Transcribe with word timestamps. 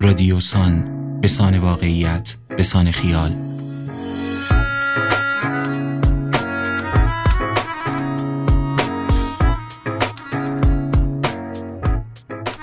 رادیوسان 0.00 0.84
بسان 1.22 1.58
واقعیت 1.58 2.36
بسان 2.58 2.90
خیال. 2.90 3.32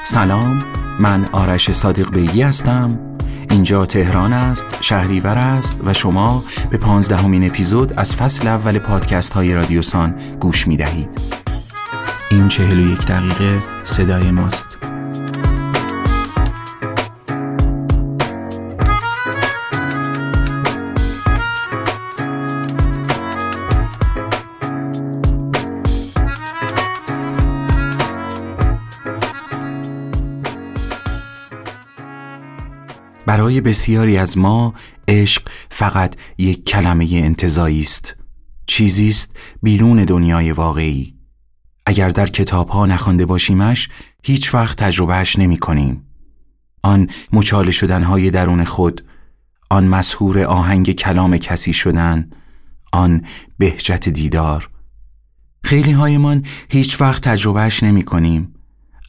سلام 0.06 0.64
من 1.00 1.26
آرش 1.32 1.72
صادق 1.72 2.12
بیگی 2.12 2.42
هستم. 2.42 3.00
اینجا 3.50 3.86
تهران 3.86 4.34
است 4.34 4.66
شهریور 4.82 5.38
است 5.38 5.76
و 5.86 5.94
شما 5.94 6.44
به 6.70 6.78
پانزدهمین 6.78 7.46
اپیزود 7.46 7.94
از 7.98 8.16
فصل 8.16 8.48
اول 8.48 8.80
پادکست 8.80 9.34
های 9.34 9.56
رادیوسان 9.56 10.16
گوش 10.40 10.68
می 10.68 10.78
دهید 10.78 11.10
این 12.32 12.48
چهل 12.48 12.80
و 12.80 12.92
یک 12.92 13.06
دقیقه 13.06 13.60
صدای 13.84 14.32
ماست. 14.32 14.65
برای 33.46 33.62
بسیاری 33.62 34.18
از 34.18 34.38
ما 34.38 34.74
عشق 35.08 35.42
فقط 35.70 36.16
یک 36.38 36.66
کلمه 36.66 37.08
انتظایی 37.12 37.82
است. 37.82 38.16
چیزی 38.66 39.10
است 39.10 39.36
بیرون 39.64 40.06
دنیای 40.06 40.52
واقعی. 40.52 41.16
اگر 41.86 42.10
در 42.10 42.26
کتاب 42.26 42.70
ها 42.70 42.86
نخوانده 42.86 43.26
باشیمش 43.26 43.90
هیچ 44.24 44.54
وقت 44.54 44.78
تجربهش 44.78 45.40
نمی 45.40 45.58
کنیم 45.58 46.06
آن 46.84 47.08
مچاله 47.34 47.72
شدن 47.72 48.04
های 48.04 48.30
درون 48.30 48.64
خود 48.64 49.06
آن 49.70 49.88
مسهور 49.88 50.44
آهنگ 50.44 50.92
کلام 50.92 51.38
کسی 51.38 51.74
شدن 51.74 52.30
آن 52.94 53.22
بهجت 53.58 54.10
دیدار. 54.10 54.70
خیلی 55.64 55.92
هایمان 55.92 56.46
هیچ 56.70 57.02
وقت 57.02 57.24
تجربهش 57.24 57.84
نمی 57.84 58.04
کنیم 58.04 58.54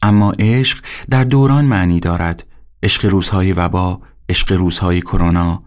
اما 0.01 0.33
عشق 0.39 0.83
در 1.09 1.23
دوران 1.23 1.65
معنی 1.65 1.99
دارد. 1.99 2.43
عشق 2.83 3.05
روزهای 3.05 3.51
وبا 3.51 4.01
عشق 4.29 4.51
روزهای 4.51 5.01
کرونا 5.01 5.63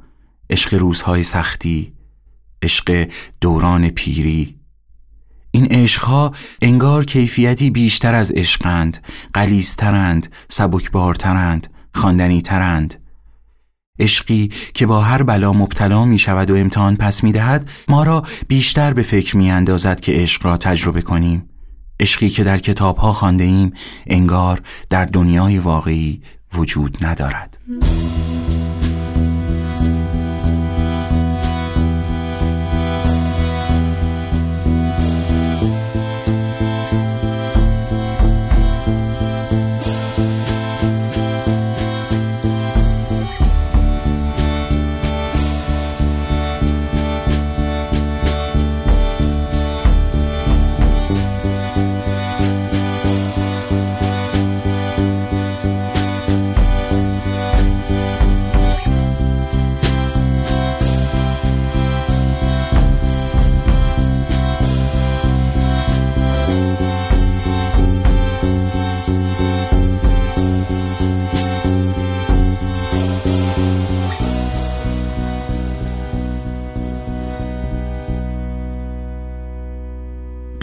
عشق 0.50 0.74
روزهای 0.74 1.22
سختی 1.22 1.92
عشق 2.62 3.08
دوران 3.40 3.88
پیری. 3.88 4.56
این 5.50 5.66
عشقها 5.66 6.32
انگار 6.62 7.04
کیفیتی 7.04 7.70
بیشتر 7.70 8.14
از 8.14 8.30
عشقند 8.30 8.98
قلیزترند 9.34 10.32
سبکبارترند 10.48 11.66
خواندنیترند. 11.94 12.94
عشقی 13.98 14.50
که 14.74 14.86
با 14.86 15.00
هر 15.00 15.22
بلا 15.22 15.52
مبتلا 15.52 16.04
می 16.04 16.18
شود 16.18 16.50
و 16.50 16.56
امتحان 16.56 16.96
پس 16.96 17.24
می 17.24 17.32
دهد 17.32 17.70
ما 17.88 18.02
را 18.02 18.22
بیشتر 18.48 18.92
به 18.92 19.02
فکر 19.02 19.36
می 19.36 19.50
اندازد 19.50 20.00
که 20.00 20.12
عشق 20.12 20.46
را 20.46 20.56
تجربه 20.56 21.02
کنیم. 21.02 21.48
عشقی 22.00 22.28
که 22.28 22.44
در 22.44 22.58
کتاب 22.58 22.96
ها 22.96 23.12
خانده 23.12 23.44
ایم 23.44 23.72
انگار 24.06 24.62
در 24.90 25.04
دنیای 25.04 25.58
واقعی 25.58 26.22
وجود 26.54 26.98
ندارد. 27.00 27.58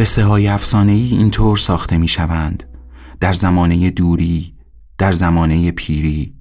قصه 0.07 0.23
های 0.23 0.47
افسانه 0.47 0.91
ای 0.91 1.07
اینطور 1.07 1.57
ساخته 1.57 1.97
می 1.97 2.07
شوند 2.07 2.63
در 3.19 3.33
زمانه 3.33 3.89
دوری 3.89 4.55
در 4.97 5.11
زمانه 5.11 5.71
پیری. 5.71 6.33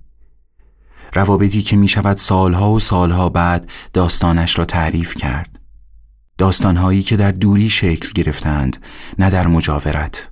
روابطی 1.15 1.63
که 1.63 1.77
می 1.77 1.89
شود 1.89 2.17
سالها 2.17 2.73
و 2.73 2.81
سالها 2.81 3.29
بعد 3.29 3.71
داستانش 3.93 4.59
را 4.59 4.65
تعریف 4.65 5.15
کرد. 5.15 5.59
داستانهایی 6.39 7.03
که 7.03 7.17
در 7.17 7.31
دوری 7.31 7.69
شکل 7.69 8.13
گرفتند 8.15 8.77
نه 9.19 9.31
در 9.31 9.47
مجاورت. 9.47 10.31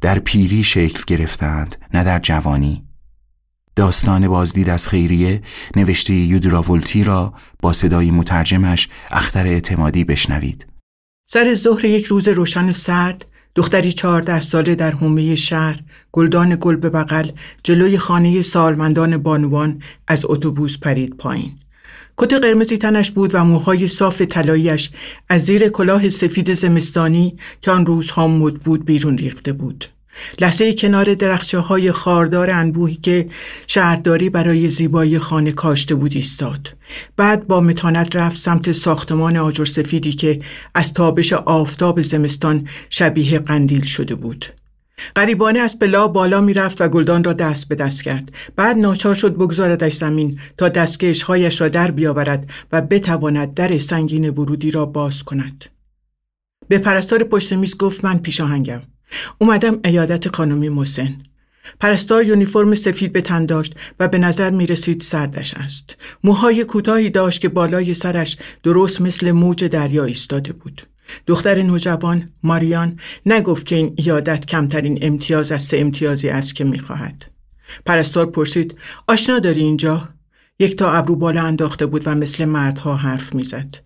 در 0.00 0.18
پیری 0.18 0.62
شکل 0.62 1.02
گرفتند 1.06 1.76
نه 1.94 2.04
در 2.04 2.18
جوانی. 2.18 2.84
داستان 3.76 4.28
بازدید 4.28 4.68
از 4.68 4.88
خیریه 4.88 5.42
نوشته 5.76 6.14
یودراولتی 6.14 7.04
را 7.04 7.34
با 7.62 7.72
صدای 7.72 8.10
مترجمش 8.10 8.88
اختر 9.10 9.46
اعتمادی 9.46 10.04
بشنوید. 10.04 10.69
سر 11.32 11.54
ظهر 11.54 11.84
یک 11.84 12.04
روز 12.04 12.28
روشن 12.28 12.70
و 12.70 12.72
سرد 12.72 13.26
دختری 13.54 13.92
چهارده 13.92 14.40
ساله 14.40 14.74
در 14.74 14.90
حومه 14.90 15.34
شهر 15.34 15.80
گلدان 16.12 16.56
گل 16.60 16.76
به 16.76 16.90
بغل 16.90 17.30
جلوی 17.62 17.98
خانه 17.98 18.42
سالمندان 18.42 19.18
بانوان 19.18 19.82
از 20.08 20.24
اتوبوس 20.28 20.78
پرید 20.78 21.16
پایین. 21.16 21.52
کت 22.16 22.32
قرمزی 22.32 22.78
تنش 22.78 23.10
بود 23.10 23.34
و 23.34 23.44
موهای 23.44 23.88
صاف 23.88 24.22
طلاییش 24.22 24.90
از 25.28 25.44
زیر 25.44 25.68
کلاه 25.68 26.08
سفید 26.08 26.54
زمستانی 26.54 27.36
که 27.62 27.70
آن 27.70 27.86
روزها 27.86 28.28
مد 28.28 28.54
بود 28.54 28.84
بیرون 28.84 29.18
ریخته 29.18 29.52
بود. 29.52 29.84
لحظه 30.40 30.74
کنار 30.74 31.14
درخچه 31.14 31.58
های 31.58 31.92
خاردار 31.92 32.50
انبوهی 32.50 32.94
که 32.94 33.28
شهرداری 33.66 34.30
برای 34.30 34.68
زیبایی 34.68 35.18
خانه 35.18 35.52
کاشته 35.52 35.94
بود 35.94 36.14
ایستاد. 36.14 36.76
بعد 37.16 37.46
با 37.46 37.60
متانت 37.60 38.16
رفت 38.16 38.36
سمت 38.36 38.72
ساختمان 38.72 39.36
آجر 39.36 39.64
سفیدی 39.64 40.12
که 40.12 40.40
از 40.74 40.94
تابش 40.94 41.32
آفتاب 41.32 42.02
زمستان 42.02 42.68
شبیه 42.90 43.38
قندیل 43.38 43.84
شده 43.84 44.14
بود. 44.14 44.46
قریبانه 45.14 45.58
از 45.58 45.78
بلا 45.78 46.08
بالا 46.08 46.40
می‌رفت 46.40 46.80
و 46.80 46.88
گلدان 46.88 47.24
را 47.24 47.32
دست 47.32 47.68
به 47.68 47.74
دست 47.74 48.02
کرد 48.02 48.32
بعد 48.56 48.78
ناچار 48.78 49.14
شد 49.14 49.34
بگذاردش 49.34 49.96
زمین 49.96 50.40
تا 50.58 50.68
دستکشهایش 50.68 51.60
را 51.60 51.68
در 51.68 51.90
بیاورد 51.90 52.50
و 52.72 52.82
بتواند 52.82 53.54
در 53.54 53.78
سنگین 53.78 54.30
ورودی 54.30 54.70
را 54.70 54.86
باز 54.86 55.22
کند 55.22 55.64
به 56.68 56.78
پرستار 56.78 57.24
پشت 57.24 57.52
میز 57.52 57.76
گفت 57.76 58.04
من 58.04 58.18
پیشاهنگم 58.18 58.82
اومدم 59.38 59.80
ایادت 59.84 60.26
قانونی 60.26 60.68
محسن 60.68 61.16
پرستار 61.80 62.24
یونیفرم 62.24 62.74
سفید 62.74 63.12
به 63.12 63.20
تن 63.20 63.46
داشت 63.46 63.74
و 64.00 64.08
به 64.08 64.18
نظر 64.18 64.50
می 64.50 64.66
رسید 64.66 65.00
سردش 65.00 65.54
است. 65.54 65.96
موهای 66.24 66.64
کوتاهی 66.64 67.10
داشت 67.10 67.40
که 67.40 67.48
بالای 67.48 67.94
سرش 67.94 68.36
درست 68.62 69.00
مثل 69.00 69.30
موج 69.32 69.64
دریا 69.64 70.04
ایستاده 70.04 70.52
بود. 70.52 70.82
دختر 71.26 71.62
نوجوان 71.62 72.28
ماریان 72.42 72.98
نگفت 73.26 73.66
که 73.66 73.76
این 73.76 73.94
ایادت 73.96 74.46
کمترین 74.46 74.98
امتیاز 75.02 75.52
از 75.52 75.62
سه 75.62 75.78
امتیازی 75.78 76.28
است 76.28 76.54
که 76.54 76.64
می‌خواهد. 76.64 77.24
پرستار 77.86 78.26
پرسید 78.26 78.74
آشنا 79.08 79.38
داری 79.38 79.60
اینجا؟ 79.60 80.08
یک 80.58 80.76
تا 80.76 80.92
ابرو 80.92 81.16
بالا 81.16 81.42
انداخته 81.42 81.86
بود 81.86 82.02
و 82.06 82.14
مثل 82.14 82.44
مردها 82.44 82.96
حرف 82.96 83.34
می‌زد. 83.34 83.76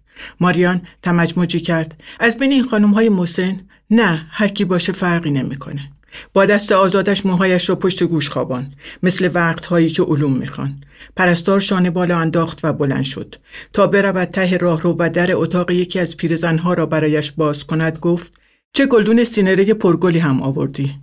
ماریان 0.40 0.82
تمجمجی 1.02 1.60
کرد 1.60 2.00
از 2.20 2.38
بین 2.38 2.52
این 2.52 2.64
خانم 2.64 2.90
های 2.90 3.08
مسن 3.08 3.60
نه 3.90 4.26
هر 4.30 4.48
کی 4.48 4.64
باشه 4.64 4.92
فرقی 4.92 5.30
نمی‌کنه. 5.30 5.90
با 6.32 6.46
دست 6.46 6.72
آزادش 6.72 7.26
موهایش 7.26 7.68
را 7.68 7.76
پشت 7.76 8.02
گوش 8.02 8.28
خوابان 8.28 8.74
مثل 9.02 9.30
وقتهایی 9.34 9.90
که 9.90 10.02
علوم 10.02 10.32
می‌خوان. 10.32 10.80
پرستار 11.16 11.60
شانه 11.60 11.90
بالا 11.90 12.18
انداخت 12.18 12.60
و 12.62 12.72
بلند 12.72 13.04
شد. 13.04 13.34
تا 13.72 13.86
برود 13.86 14.28
ته 14.28 14.56
راهرو 14.56 14.96
و 14.98 15.10
در 15.10 15.36
اتاق 15.36 15.70
یکی 15.70 16.00
از 16.00 16.16
پیرزنها 16.16 16.74
را 16.74 16.86
برایش 16.86 17.32
باز 17.32 17.64
کند 17.64 17.98
گفت 17.98 18.32
چه 18.72 18.86
گلدون 18.86 19.24
سینره 19.24 19.74
پرگلی 19.74 20.18
هم 20.18 20.42
آوردی. 20.42 20.94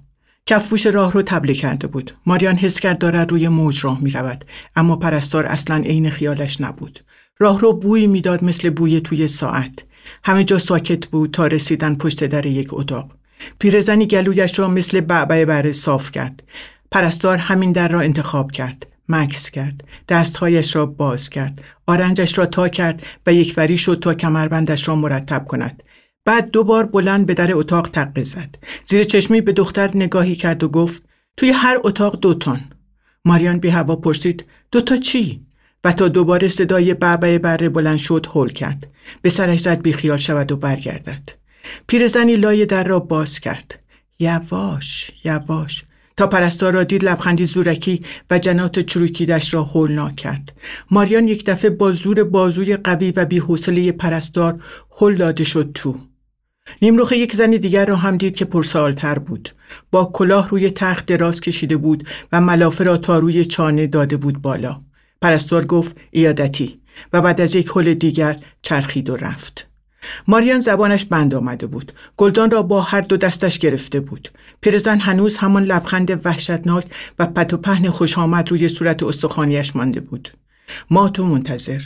کفپوش 0.45 0.85
راه 0.85 1.13
رو 1.13 1.21
تبله 1.21 1.53
کرده 1.53 1.87
بود. 1.87 2.11
ماریان 2.25 2.55
حس 2.55 2.79
کرد 2.79 2.97
دارد 2.97 3.31
روی 3.31 3.47
موج 3.47 3.85
راه 3.85 4.03
می 4.03 4.11
رود 4.11 4.45
اما 4.75 4.95
پرستار 4.95 5.45
اصلا 5.45 5.75
عین 5.75 6.09
خیالش 6.09 6.61
نبود. 6.61 6.99
راه 7.39 7.59
رو 7.59 7.73
بوی 7.73 8.07
می‌داد 8.07 8.43
مثل 8.43 8.69
بوی 8.69 9.01
توی 9.01 9.27
ساعت. 9.27 9.83
همه 10.23 10.43
جا 10.43 10.59
ساکت 10.59 11.07
بود 11.07 11.31
تا 11.31 11.47
رسیدن 11.47 11.95
پشت 11.95 12.23
در 12.23 12.45
یک 12.45 12.73
اتاق. 12.73 13.11
پیرزنی 13.59 14.07
گلویش 14.07 14.59
را 14.59 14.67
مثل 14.67 15.01
بعبع 15.01 15.45
بره 15.45 15.71
صاف 15.71 16.11
کرد. 16.11 16.43
پرستار 16.91 17.37
همین 17.37 17.71
در 17.71 17.87
را 17.87 17.99
انتخاب 17.99 18.51
کرد 18.51 18.87
مکس 19.09 19.49
کرد 19.49 19.83
دستهایش 20.09 20.75
را 20.75 20.85
باز 20.85 21.29
کرد 21.29 21.63
آرنجش 21.87 22.37
را 22.37 22.45
تا 22.45 22.69
کرد 22.69 23.03
و 23.27 23.33
یک 23.33 23.53
وری 23.57 23.77
شد 23.77 23.99
تا 24.01 24.13
کمربندش 24.13 24.87
را 24.87 24.95
مرتب 24.95 25.45
کند. 25.47 25.83
بعد 26.25 26.51
دوبار 26.51 26.85
بلند 26.85 27.25
به 27.25 27.33
در 27.33 27.55
اتاق 27.55 27.89
تقه 27.89 28.23
زد. 28.23 28.55
زیر 28.85 29.03
چشمی 29.03 29.41
به 29.41 29.51
دختر 29.51 29.91
نگاهی 29.93 30.35
کرد 30.35 30.63
و 30.63 30.69
گفت 30.69 31.03
توی 31.37 31.49
هر 31.49 31.77
اتاق 31.83 32.19
دوتان 32.19 32.61
ماریان 33.25 33.59
بی 33.59 33.69
هوا 33.69 33.95
پرسید 33.95 34.45
دوتا 34.71 34.97
چی؟ 34.97 35.45
و 35.83 35.91
تا 35.91 36.07
دوباره 36.07 36.49
صدای 36.49 36.93
بعبع 36.93 37.37
بره 37.37 37.69
بلند 37.69 37.97
شد 37.97 38.27
هول 38.29 38.49
کرد. 38.49 38.87
به 39.21 39.29
سرش 39.29 39.59
زد 39.59 39.81
بیخیال 39.81 40.17
شود 40.17 40.51
و 40.51 40.57
برگردد. 40.57 41.29
پیرزنی 41.87 42.35
لای 42.35 42.65
در 42.65 42.83
را 42.83 42.99
باز 42.99 43.39
کرد. 43.39 43.79
یواش 44.19 45.11
یواش. 45.23 45.83
تا 46.17 46.27
پرستار 46.27 46.73
را 46.73 46.83
دید 46.83 47.05
لبخندی 47.05 47.45
زورکی 47.45 48.01
و 48.31 48.39
جنات 48.39 48.79
چروکیدش 48.79 49.53
را 49.53 49.63
هولناک 49.63 50.15
کرد. 50.15 50.53
ماریان 50.91 51.27
یک 51.27 51.45
دفعه 51.45 51.69
با 51.69 51.91
زور 51.91 52.23
بازوی 52.23 52.77
قوی 52.77 53.11
و 53.11 53.25
بیحوصله 53.25 53.91
پرستار 53.91 54.63
هل 54.99 55.15
داده 55.15 55.43
شد 55.43 55.71
تو. 55.73 55.95
نیمروخ 56.81 57.11
یک 57.11 57.35
زن 57.35 57.51
دیگر 57.51 57.85
را 57.85 57.95
هم 57.95 58.17
دید 58.17 58.35
که 58.35 58.45
پرسالتر 58.45 59.19
بود. 59.19 59.49
با 59.91 60.11
کلاه 60.13 60.49
روی 60.49 60.69
تخت 60.69 61.05
دراز 61.05 61.41
کشیده 61.41 61.77
بود 61.77 62.07
و 62.31 62.41
ملافه 62.41 62.83
را 62.83 62.97
تا 62.97 63.19
روی 63.19 63.45
چانه 63.45 63.87
داده 63.87 64.17
بود 64.17 64.41
بالا. 64.41 64.79
پرستار 65.21 65.65
گفت 65.65 65.97
ایادتی. 66.11 66.81
و 67.13 67.21
بعد 67.21 67.41
از 67.41 67.55
یک 67.55 67.69
حل 67.75 67.93
دیگر 67.93 68.39
چرخید 68.61 69.09
و 69.09 69.15
رفت. 69.15 69.67
ماریان 70.27 70.59
زبانش 70.59 71.05
بند 71.05 71.35
آمده 71.35 71.67
بود. 71.67 71.93
گلدان 72.17 72.51
را 72.51 72.63
با 72.63 72.81
هر 72.81 73.01
دو 73.01 73.17
دستش 73.17 73.59
گرفته 73.59 73.99
بود. 73.99 74.31
پیرزن 74.61 74.99
هنوز 74.99 75.37
همان 75.37 75.63
لبخند 75.63 76.25
وحشتناک 76.25 76.85
و 77.19 77.25
پت 77.25 77.53
و 77.53 77.57
پهن 77.57 77.89
خوش 77.89 78.17
آمد 78.17 78.51
روی 78.51 78.69
صورت 78.69 79.03
استخوانیش 79.03 79.75
مانده 79.75 79.99
بود. 79.99 80.29
ما 80.89 81.09
تو 81.09 81.25
منتظر. 81.25 81.81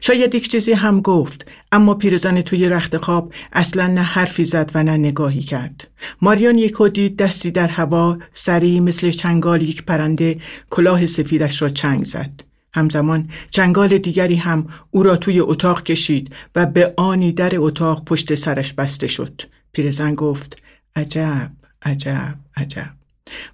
شاید 0.00 0.34
یک 0.34 0.50
چیزی 0.50 0.72
هم 0.72 1.00
گفت 1.00 1.46
اما 1.72 1.94
پیرزن 1.94 2.40
توی 2.40 2.68
رخت 2.68 2.96
خواب 2.96 3.32
اصلا 3.52 3.86
نه 3.86 4.02
حرفی 4.02 4.44
زد 4.44 4.70
و 4.74 4.82
نه 4.82 4.96
نگاهی 4.96 5.42
کرد. 5.42 5.88
ماریان 6.22 6.58
یک 6.58 6.82
دید 6.82 7.16
دستی 7.16 7.50
در 7.50 7.68
هوا 7.68 8.18
سریع 8.32 8.80
مثل 8.80 9.10
چنگال 9.10 9.62
یک 9.62 9.84
پرنده 9.84 10.40
کلاه 10.70 11.06
سفیدش 11.06 11.62
را 11.62 11.68
چنگ 11.68 12.04
زد. 12.04 12.45
همزمان 12.76 13.28
چنگال 13.50 13.98
دیگری 13.98 14.36
هم 14.36 14.66
او 14.90 15.02
را 15.02 15.16
توی 15.16 15.40
اتاق 15.40 15.82
کشید 15.82 16.34
و 16.54 16.66
به 16.66 16.94
آنی 16.96 17.32
در 17.32 17.52
اتاق 17.54 18.04
پشت 18.04 18.34
سرش 18.34 18.72
بسته 18.72 19.06
شد. 19.06 19.42
پیرزن 19.72 20.14
گفت 20.14 20.56
عجب 20.96 21.50
عجب 21.82 22.34
عجب. 22.56 22.90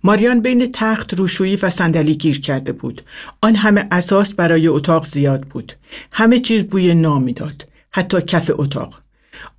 ماریان 0.04 0.40
بین 0.40 0.70
تخت 0.72 1.14
روشویی 1.14 1.56
و 1.56 1.70
صندلی 1.70 2.14
گیر 2.14 2.40
کرده 2.40 2.72
بود. 2.72 3.04
آن 3.42 3.56
همه 3.56 3.88
اساس 3.90 4.32
برای 4.32 4.68
اتاق 4.68 5.06
زیاد 5.06 5.40
بود. 5.40 5.72
همه 6.12 6.40
چیز 6.40 6.64
بوی 6.64 6.94
نامی 6.94 7.32
داد 7.32 7.66
حتی 7.90 8.20
کف 8.20 8.50
اتاق. 8.54 9.02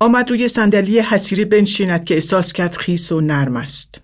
آمد 0.00 0.30
روی 0.30 0.48
صندلی 0.48 1.00
حسیری 1.00 1.44
بنشیند 1.44 2.04
که 2.04 2.14
احساس 2.14 2.52
کرد 2.52 2.76
خیس 2.76 3.12
و 3.12 3.20
نرم 3.20 3.56
است. 3.56 4.03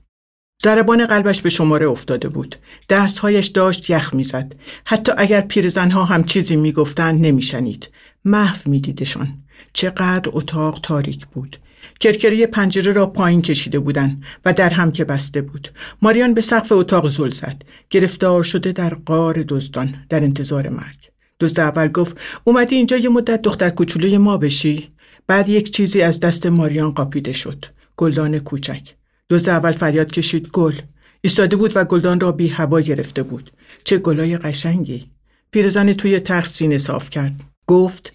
ضربان 0.62 1.06
قلبش 1.06 1.42
به 1.42 1.50
شماره 1.50 1.88
افتاده 1.88 2.28
بود. 2.28 2.56
دستهایش 2.88 3.46
داشت 3.46 3.90
یخ 3.90 4.14
می‌زد. 4.14 4.54
حتی 4.84 5.12
اگر 5.16 5.40
پیرزنها 5.40 6.04
هم 6.04 6.24
چیزی 6.24 6.56
می‌گفتند 6.56 7.26
نمیشنید. 7.26 7.88
محو 8.24 8.70
میدیدشان. 8.70 9.28
چقدر 9.72 10.30
اتاق 10.32 10.80
تاریک 10.82 11.26
بود. 11.26 11.56
کرکری 12.00 12.46
پنجره 12.46 12.92
را 12.92 13.06
پایین 13.06 13.42
کشیده 13.42 13.78
بودند 13.78 14.22
و 14.44 14.52
در 14.52 14.70
هم 14.70 14.92
که 14.92 15.04
بسته 15.04 15.42
بود. 15.42 15.68
ماریان 16.02 16.34
به 16.34 16.40
سقف 16.40 16.72
اتاق 16.72 17.08
زل 17.08 17.30
زد. 17.30 17.62
گرفتار 17.90 18.42
شده 18.42 18.72
در 18.72 18.94
قار 18.94 19.44
دزدان 19.48 19.94
در 20.08 20.22
انتظار 20.22 20.68
مرگ. 20.68 20.98
دزد 21.40 21.60
اول 21.60 21.88
گفت 21.88 22.20
اومدی 22.44 22.76
اینجا 22.76 22.96
یه 22.96 23.08
مدت 23.08 23.42
دختر 23.42 23.70
کوچولوی 23.70 24.18
ما 24.18 24.38
بشی. 24.38 24.88
بعد 25.26 25.48
یک 25.48 25.70
چیزی 25.70 26.02
از 26.02 26.20
دست 26.20 26.46
ماریان 26.46 26.90
قاپیده 26.90 27.32
شد. 27.32 27.64
گلدان 27.96 28.38
کوچک. 28.38 28.99
دزد 29.30 29.48
اول 29.48 29.72
فریاد 29.72 30.12
کشید 30.12 30.48
گل 30.48 30.74
ایستاده 31.20 31.56
بود 31.56 31.72
و 31.74 31.84
گلدان 31.84 32.20
را 32.20 32.32
بی 32.32 32.48
هوا 32.48 32.80
گرفته 32.80 33.22
بود 33.22 33.52
چه 33.84 33.98
گلای 33.98 34.38
قشنگی 34.38 35.10
پیرزن 35.50 35.92
توی 35.92 36.20
تخت 36.20 36.54
سینه 36.54 36.78
صاف 36.78 37.10
کرد 37.10 37.44
گفت 37.66 38.12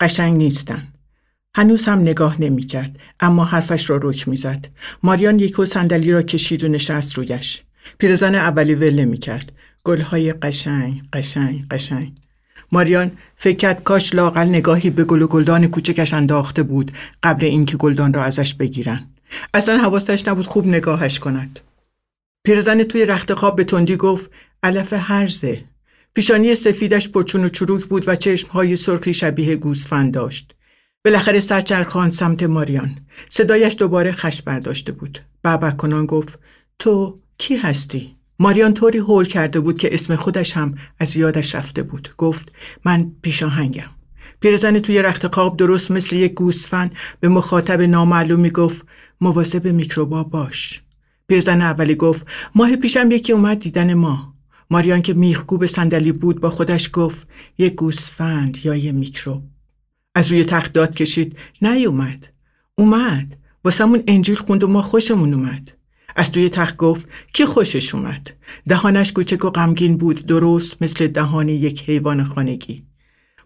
قشنگ 0.00 0.36
نیستن 0.36 0.88
هنوز 1.58 1.84
هم 1.84 1.98
نگاه 1.98 2.42
نمی 2.42 2.62
کرد 2.62 2.98
اما 3.20 3.44
حرفش 3.44 3.90
را 3.90 4.00
رک 4.02 4.28
می 4.28 4.36
زد. 4.36 4.68
ماریان 5.02 5.38
یکو 5.38 5.64
صندلی 5.64 6.12
را 6.12 6.22
کشید 6.22 6.64
و 6.64 6.68
نشست 6.68 7.14
رویش. 7.14 7.62
پیرزن 7.98 8.34
اولی 8.34 8.74
ول 8.74 8.94
نمی 8.94 9.18
کرد. 9.18 9.52
گلهای 9.84 10.32
قشنگ 10.32 11.02
قشنگ 11.12 11.68
قشنگ. 11.68 12.12
ماریان 12.72 13.12
فکر 13.36 13.56
کرد 13.56 13.82
کاش 13.82 14.14
لاقل 14.14 14.48
نگاهی 14.48 14.90
به 14.90 15.04
گل 15.04 15.22
و 15.22 15.26
گلدان 15.26 15.66
کوچکش 15.66 16.14
انداخته 16.14 16.62
بود 16.62 16.92
قبل 17.22 17.44
اینکه 17.44 17.76
گلدان 17.76 18.12
را 18.12 18.24
ازش 18.24 18.54
بگیرن. 18.54 19.15
اصلا 19.54 19.78
حواستش 19.78 20.28
نبود 20.28 20.46
خوب 20.46 20.66
نگاهش 20.66 21.18
کند. 21.18 21.60
پیرزن 22.44 22.82
توی 22.82 23.06
رخت 23.06 23.34
خواب 23.34 23.56
به 23.56 23.64
تندی 23.64 23.96
گفت 23.96 24.30
علف 24.62 24.92
هرزه. 24.92 25.64
پیشانی 26.14 26.54
سفیدش 26.54 27.08
پرچون 27.08 27.44
و 27.44 27.48
چروک 27.48 27.84
بود 27.84 28.08
و 28.08 28.16
چشمهای 28.16 28.76
سرخی 28.76 29.14
شبیه 29.14 29.56
گوسفند 29.56 30.14
داشت. 30.14 30.56
بالاخره 31.06 31.40
سرچرخان 31.40 32.10
سمت 32.10 32.42
ماریان 32.42 32.98
صدایش 33.28 33.76
دوباره 33.78 34.12
خش 34.12 34.42
برداشته 34.42 34.92
بود 34.92 35.18
بابا 35.44 35.70
کنان 35.70 36.06
گفت 36.06 36.38
تو 36.78 37.18
کی 37.38 37.56
هستی 37.56 38.16
ماریان 38.38 38.74
طوری 38.74 38.98
هول 38.98 39.24
کرده 39.24 39.60
بود 39.60 39.78
که 39.78 39.94
اسم 39.94 40.16
خودش 40.16 40.52
هم 40.52 40.74
از 40.98 41.16
یادش 41.16 41.54
رفته 41.54 41.82
بود 41.82 42.14
گفت 42.16 42.52
من 42.84 43.12
پیشاهنگم 43.22 43.90
پیرزن 44.40 44.78
توی 44.78 45.02
رخت 45.02 45.34
خواب 45.34 45.56
درست 45.56 45.90
مثل 45.90 46.16
یک 46.16 46.34
گوسفند 46.34 46.94
به 47.20 47.28
مخاطب 47.28 47.80
نامعلومی 47.80 48.50
گفت 48.50 48.86
مواظب 49.20 49.66
میکروبا 49.66 50.24
باش. 50.24 50.82
پیرزن 51.28 51.62
اولی 51.62 51.94
گفت 51.94 52.26
ماه 52.54 52.76
پیشم 52.76 53.10
یکی 53.10 53.32
اومد 53.32 53.58
دیدن 53.58 53.94
ما. 53.94 54.34
ماریان 54.70 55.02
که 55.02 55.14
میخکوب 55.14 55.66
صندلی 55.66 56.12
بود 56.12 56.40
با 56.40 56.50
خودش 56.50 56.90
گفت 56.92 57.28
یک 57.58 57.74
گوسفند 57.74 58.58
یا 58.64 58.76
یه 58.76 58.92
میکروب. 58.92 59.42
از 60.14 60.32
روی 60.32 60.44
تخت 60.44 60.72
داد 60.72 60.94
کشید 60.94 61.36
نیومد. 61.62 62.26
اومد. 62.74 63.36
واسمون 63.64 64.02
انجیل 64.06 64.34
خوند 64.34 64.64
و 64.64 64.68
ما 64.68 64.82
خوشمون 64.82 65.34
اومد. 65.34 65.72
از 66.16 66.32
توی 66.32 66.48
تخت 66.48 66.76
گفت 66.76 67.08
کی 67.32 67.44
خوشش 67.44 67.94
اومد؟ 67.94 68.30
دهانش 68.68 69.12
کوچک 69.12 69.44
و 69.44 69.50
غمگین 69.50 69.96
بود 69.96 70.26
درست 70.26 70.82
مثل 70.82 71.06
دهان 71.06 71.48
یک 71.48 71.82
حیوان 71.90 72.24
خانگی. 72.24 72.86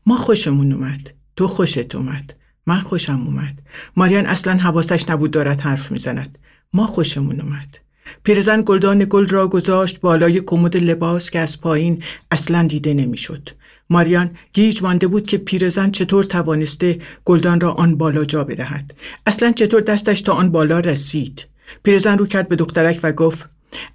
ما 0.07 0.17
خوشمون 0.17 0.73
اومد. 0.73 1.11
تو 1.37 1.49
خوشت 1.49 1.95
اومد. 1.95 2.35
من 2.71 2.81
خوشم 2.81 3.21
اومد. 3.27 3.59
ماریان 3.97 4.27
اصلا 4.27 4.57
حواسش 4.57 5.09
نبود 5.09 5.31
دارد 5.31 5.61
حرف 5.61 5.93
می‌زند. 5.93 6.39
ما 6.73 6.87
خوشمون 6.87 7.41
اومد. 7.41 7.79
پیرزن 8.25 8.63
گلدان 8.67 9.07
گل 9.09 9.29
را 9.29 9.49
گذاشت 9.49 10.01
بالای 10.01 10.41
کمد 10.41 10.77
لباس 10.77 11.31
که 11.31 11.39
از 11.39 11.61
پایین 11.61 12.03
اصلا 12.31 12.67
دیده 12.67 12.95
نمی‌شد. 12.95 13.49
ماریان 13.91 14.31
گیج 14.53 14.83
مانده 14.83 15.07
بود 15.07 15.27
که 15.27 15.39
پیرزن 15.39 15.91
چطور 15.91 16.25
توانسته 16.25 16.99
گلدان 17.25 17.61
را 17.61 17.73
آن 17.73 17.97
بالا 17.97 18.25
جا 18.25 18.45
بدهد. 18.45 18.95
اصلا 19.27 19.53
چطور 19.53 19.81
دستش 19.81 20.21
تا 20.21 20.33
آن 20.33 20.51
بالا 20.51 20.81
رسید. 20.81 21.47
پیرزن 21.83 22.19
رو 22.19 22.27
کرد 22.27 22.49
به 22.49 22.57
دخترک 22.57 23.01
و 23.03 23.13
گفت 23.13 23.47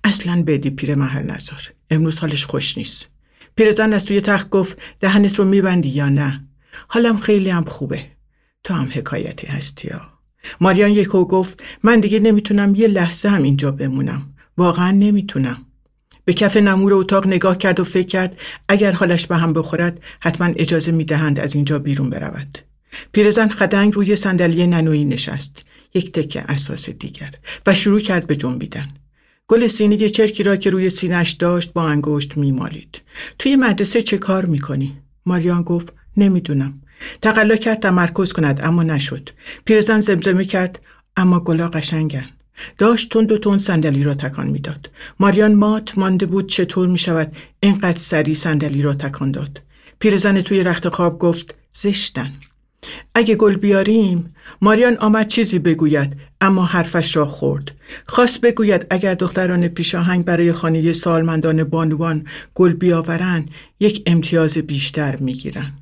اصلا 0.04 0.44
بدی 0.48 0.70
پیر 0.70 0.96
محل 0.96 1.24
نزار. 1.24 1.72
امروز 1.90 2.20
حالش 2.20 2.46
خوش 2.46 2.78
نیست. 2.78 3.08
پیرزن 3.56 3.94
از 3.94 4.06
توی 4.06 4.22
تخت 4.22 4.50
گفت 4.50 4.78
دهنت 5.00 5.36
رو 5.36 5.46
میبندی 5.46 5.90
یا 5.90 6.10
نه؟ 6.10 6.44
حالم 6.88 7.18
خیلی 7.18 7.50
هم 7.50 7.64
خوبه. 7.64 8.15
تو 8.66 8.74
هم 8.74 8.90
حکایتی 8.94 9.48
هستی 9.48 9.88
ها. 9.88 10.02
ماریان 10.62 10.92
یکو 10.92 11.26
گفت 11.26 11.64
من 11.84 12.00
دیگه 12.00 12.20
نمی‌تونم 12.20 12.76
یه 12.76 12.88
لحظه 12.88 13.30
هم 13.30 13.44
اینجا 13.44 13.72
بمونم. 13.72 14.34
واقعا 14.58 14.92
نمی‌تونم. 14.92 15.58
به 16.26 16.34
کف 16.34 16.58
نمور 16.58 16.94
اتاق 16.94 17.28
نگاه 17.28 17.58
کرد 17.58 17.80
و 17.80 17.84
فکر 17.84 18.08
کرد 18.08 18.38
اگر 18.68 18.92
حالش 18.92 19.28
به 19.28 19.36
هم 19.38 19.54
بخورد 19.54 20.00
حتما 20.20 20.54
اجازه 20.56 20.92
می‌دهند 20.92 21.40
از 21.40 21.56
اینجا 21.56 21.80
بیرون 21.80 22.10
برود. 22.10 22.58
پیرزن 23.12 23.48
خدنگ 23.48 23.94
روی 23.94 24.16
صندلی 24.16 24.68
ننویی 24.68 25.06
نشست 25.06 25.66
یک 25.94 26.12
تکه 26.12 26.42
اساس 26.42 26.90
دیگر 26.90 27.36
و 27.66 27.74
شروع 27.74 28.00
کرد 28.00 28.28
به 28.28 28.36
جنبیدن. 28.36 28.88
گل 29.48 29.68
سینی 29.68 30.10
چرکی 30.10 30.44
را 30.44 30.56
که 30.56 30.70
روی 30.70 30.90
سینش 30.90 31.32
داشت 31.32 31.74
با 31.74 31.88
انگشت 31.90 32.38
میمالید. 32.38 33.02
توی 33.40 33.56
مدرسه 33.56 34.02
چه 34.02 34.18
کار 34.18 34.46
می‌کنی؟ 34.46 34.98
ماریان 35.26 35.62
گفت 35.62 35.94
نمی‌دونم. 36.18 36.82
تقلا 37.22 37.56
کرد 37.56 37.80
تمرکز 37.80 38.34
کند 38.34 38.62
اما 38.64 38.84
نشد 38.84 39.30
پیرزن 39.66 40.00
زمزمه 40.00 40.46
کرد 40.46 40.80
اما 41.18 41.40
گلا 41.40 41.70
قشنگن 41.70 42.26
داشت 42.78 43.14
تند 43.14 43.32
و 43.32 43.38
تند 43.38 43.60
صندلی 43.60 44.04
را 44.04 44.14
تکان 44.14 44.48
می‌داد. 44.48 44.90
ماریان 45.20 45.56
مات 45.56 45.98
مانده 45.98 46.26
بود 46.26 46.50
چطور 46.50 46.88
می 46.88 46.98
شود 46.98 47.36
اینقدر 47.60 47.98
سری 47.98 48.36
صندلی 48.36 48.82
را 48.82 48.94
تکان 48.94 49.32
داد. 49.32 49.62
پیرزن 50.00 50.42
توی 50.42 50.64
رخت 50.64 50.90
خواب 50.90 51.20
گفت 51.20 51.56
زشتن. 51.72 52.34
اگه 53.16 53.36
گل 53.36 53.56
بیاریم 53.56 54.36
ماریان 54.62 54.98
آمد 54.98 55.28
چیزی 55.28 55.60
بگوید 55.60 56.14
اما 56.42 56.66
حرفش 56.66 57.16
را 57.16 57.26
خورد 57.26 57.72
خواست 58.06 58.42
بگوید 58.42 58.86
اگر 58.90 59.14
دختران 59.14 59.68
پیشاهنگ 59.68 60.26
برای 60.26 60.54
خانه 60.54 60.94
سالمندان 60.94 61.64
بانوان 61.64 62.26
گل 62.56 62.74
بیاورن 62.74 63.46
یک 63.80 64.04
امتیاز 64.06 64.58
بیشتر 64.58 65.16
می‌گیرن 65.16 65.74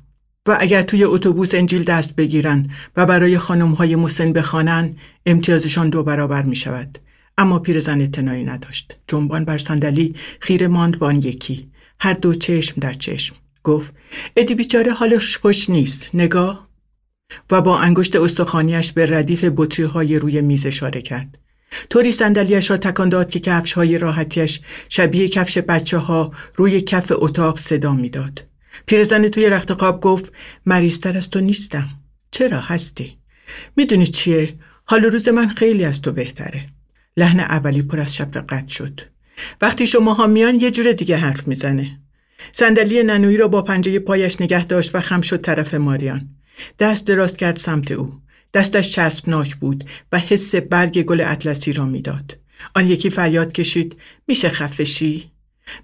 و 0.48 0.56
اگر 0.60 0.82
توی 0.82 1.04
اتوبوس 1.04 1.54
انجیل 1.54 1.84
دست 1.84 2.16
بگیرن 2.16 2.70
و 2.96 3.06
برای 3.06 3.38
خانم 3.38 3.72
های 3.72 3.96
مسن 3.96 4.32
بخوانن 4.32 4.96
امتیازشان 5.26 5.90
دو 5.90 6.02
برابر 6.02 6.42
می 6.42 6.56
شود. 6.56 6.98
اما 7.38 7.58
پیرزن 7.58 8.00
اطلاعی 8.00 8.44
نداشت. 8.44 8.96
جنبان 9.08 9.44
بر 9.44 9.58
صندلی 9.58 10.14
خیره 10.40 10.68
ماند 10.68 10.98
بان 10.98 11.16
یکی. 11.16 11.68
هر 12.00 12.12
دو 12.12 12.34
چشم 12.34 12.80
در 12.80 12.92
چشم. 12.92 13.36
گفت 13.62 13.92
ادی 14.36 14.54
بیچاره 14.54 14.92
حالش 14.92 15.36
خوش 15.36 15.70
نیست. 15.70 16.10
نگاه 16.14 16.68
و 17.50 17.60
با 17.60 17.78
انگشت 17.78 18.16
استخانیش 18.16 18.92
به 18.92 19.06
ردیف 19.06 19.44
بطری 19.56 19.86
های 19.86 20.18
روی 20.18 20.40
میز 20.40 20.66
اشاره 20.66 21.02
کرد. 21.02 21.38
طوری 21.90 22.12
صندلیاش 22.12 22.70
را 22.70 22.76
تکان 22.76 23.08
داد 23.08 23.30
که 23.30 23.40
کفش 23.40 23.72
های 23.72 23.98
راحتیش 23.98 24.60
شبیه 24.88 25.28
کفش 25.28 25.58
بچه 25.58 25.98
ها 25.98 26.32
روی 26.56 26.80
کف 26.80 27.12
اتاق 27.14 27.58
صدا 27.58 27.94
می‌داد. 27.94 28.53
پیرزن 28.86 29.28
توی 29.28 29.46
رخت 29.46 29.72
خواب 29.72 30.00
گفت 30.00 30.32
مریضتر 30.66 31.16
از 31.16 31.30
تو 31.30 31.40
نیستم. 31.40 31.88
چرا 32.30 32.60
هستی؟ 32.60 33.18
می‌دونی 33.76 34.06
چیه؟ 34.06 34.54
حال 34.84 35.04
روز 35.04 35.28
من 35.28 35.48
خیلی 35.48 35.84
از 35.84 36.02
تو 36.02 36.12
بهتره. 36.12 36.66
لحن 37.16 37.40
اولی 37.40 37.82
پر 37.82 38.00
از 38.00 38.14
شفقت 38.14 38.68
شد. 38.68 39.00
وقتی 39.60 39.86
شما 39.86 40.14
ها 40.14 40.26
میان 40.26 40.60
یه 40.60 40.70
جور 40.70 40.92
دیگه 40.92 41.16
حرف 41.16 41.48
می‌زنه. 41.48 42.00
صندلی 42.52 43.02
ننوی 43.02 43.36
را 43.36 43.48
با 43.48 43.62
پنجه 43.62 43.98
پایش 43.98 44.40
نگه 44.40 44.66
داشت 44.66 44.94
و 44.94 45.00
خم 45.00 45.20
شد 45.20 45.40
طرف 45.40 45.74
ماریان. 45.74 46.28
دست 46.78 47.06
دراز 47.06 47.36
کرد 47.36 47.56
سمت 47.56 47.90
او. 47.90 48.12
دستش 48.54 48.90
چسبناک 48.90 49.56
بود 49.56 49.84
و 50.12 50.18
حس 50.18 50.54
برگ 50.54 51.02
گل 51.02 51.20
اطلسی 51.20 51.72
را 51.72 51.86
می‌داد. 51.86 52.38
آن 52.74 52.86
یکی 52.86 53.10
فریاد 53.10 53.52
کشید 53.52 53.96
میشه 54.28 54.48
خفشی؟ 54.48 55.30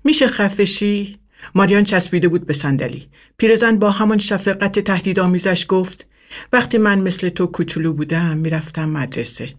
میشه 0.05 0.29
خفشی؟ 0.29 1.20
ماریان 1.55 1.85
چسبیده 1.85 2.29
بود 2.29 2.47
به 2.47 2.53
صندلی. 2.53 3.09
پیرزن 3.37 3.79
با 3.79 3.91
همان 3.91 4.19
شفقت 4.19 4.79
تهدیدآمیزش 4.79 5.67
گفت 5.69 6.07
وقتی 6.53 6.79
من 6.79 6.99
مثل 6.99 7.29
تو 7.29 7.47
کوچولو 7.47 7.93
بودم 7.93 8.37
می‌رفتم 8.37 8.89
مدرسه. 8.89 9.55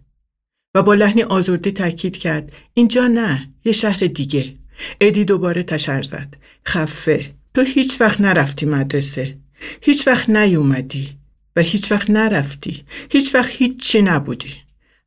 و 0.75 0.83
با 0.83 0.93
لحنی 0.93 1.23
آزرده 1.23 1.71
تاکید 1.71 2.17
کرد 2.17 2.51
اینجا 2.73 3.07
نه 3.07 3.53
یه 3.65 3.71
شهر 3.71 3.99
دیگه. 3.99 4.55
ادی 5.01 5.25
دوباره 5.25 5.63
تشر 5.63 6.03
زد. 6.03 6.33
خفه 6.67 7.33
تو 7.53 7.61
هیچ 7.61 8.01
وقت 8.01 8.21
نرفتی 8.21 8.65
مدرسه. 8.65 9.37
هیچ 9.81 10.07
وقت 10.07 10.29
نیومدی 10.29 11.17
و 11.55 11.61
هیچ 11.61 11.91
وقت 11.91 12.09
نرفتی. 12.09 12.83
هیچ 13.09 13.35
وقت 13.35 13.49
هیچی 13.51 14.01
نبودی. 14.01 14.53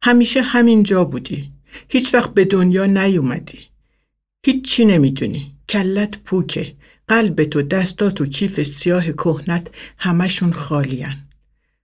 همیشه 0.02 0.42
همینجا 0.42 1.04
بودی. 1.04 1.52
هیچ 1.88 2.14
وقت 2.14 2.34
به 2.34 2.44
دنیا 2.44 2.86
نیومدی. 2.86 3.58
هیچی 4.46 4.84
نمی‌دونی. 4.84 5.53
کلت 5.68 6.18
پوکه. 6.18 6.74
قلب 7.08 7.44
تو 7.44 7.62
دستات 7.62 8.20
و 8.20 8.26
کیف 8.26 8.62
سیاه 8.62 9.12
کهنت 9.12 9.66
همشون 9.98 10.52
خالین 10.52 11.14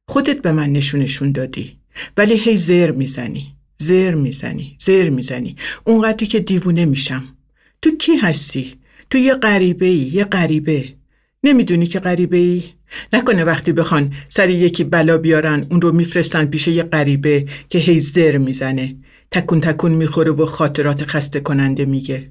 خودت 0.09 0.43
به 0.43 0.53
من 0.53 0.73
نشونشون 0.73 1.33
دادی. 1.33 1.77
ولی 2.17 2.35
هی 2.35 2.57
زر 2.57 2.91
می‌زنی 2.91 3.47
زر 3.77 4.15
می‌زنی 4.15 4.77
زر 4.79 5.09
می‌زنی. 5.09 5.57
اونقدری 5.85 6.27
که 6.27 6.41
دیوونه 6.41 6.85
میشم. 6.85 7.25
تو 7.83 7.91
کی 7.97 8.17
هستی؟ 8.17 8.75
تو 9.11 9.19
یه 9.19 9.35
غریبه 9.35 9.87
ای 9.87 10.11
یه 10.13 10.25
غریبه. 10.25 10.95
نمی‌دونی 11.45 11.87
که 11.87 12.01
غریبه 12.01 12.37
ای 12.37 12.65
نکنه 13.13 13.45
وقتی 13.45 13.73
بخوان 13.73 14.13
سر 14.29 14.51
یکی 14.51 14.85
بلا 14.85 15.19
بیارن 15.19 15.67
اون 15.71 15.81
رو 15.81 15.93
میفرستن 15.93 16.47
پیش 16.47 16.69
یه 16.69 16.83
غریبه 16.83 17.47
که 17.69 17.79
هی 17.79 18.01
زر 18.01 18.39
می‌زنه. 18.39 18.97
تکون 19.31 19.61
تکون 19.61 19.93
می‌خوره 19.93 20.33
و 20.33 20.47
خاطرات 20.47 21.05
خسته 21.05 21.41
کننده 21.41 21.85
میگه. 21.85 22.31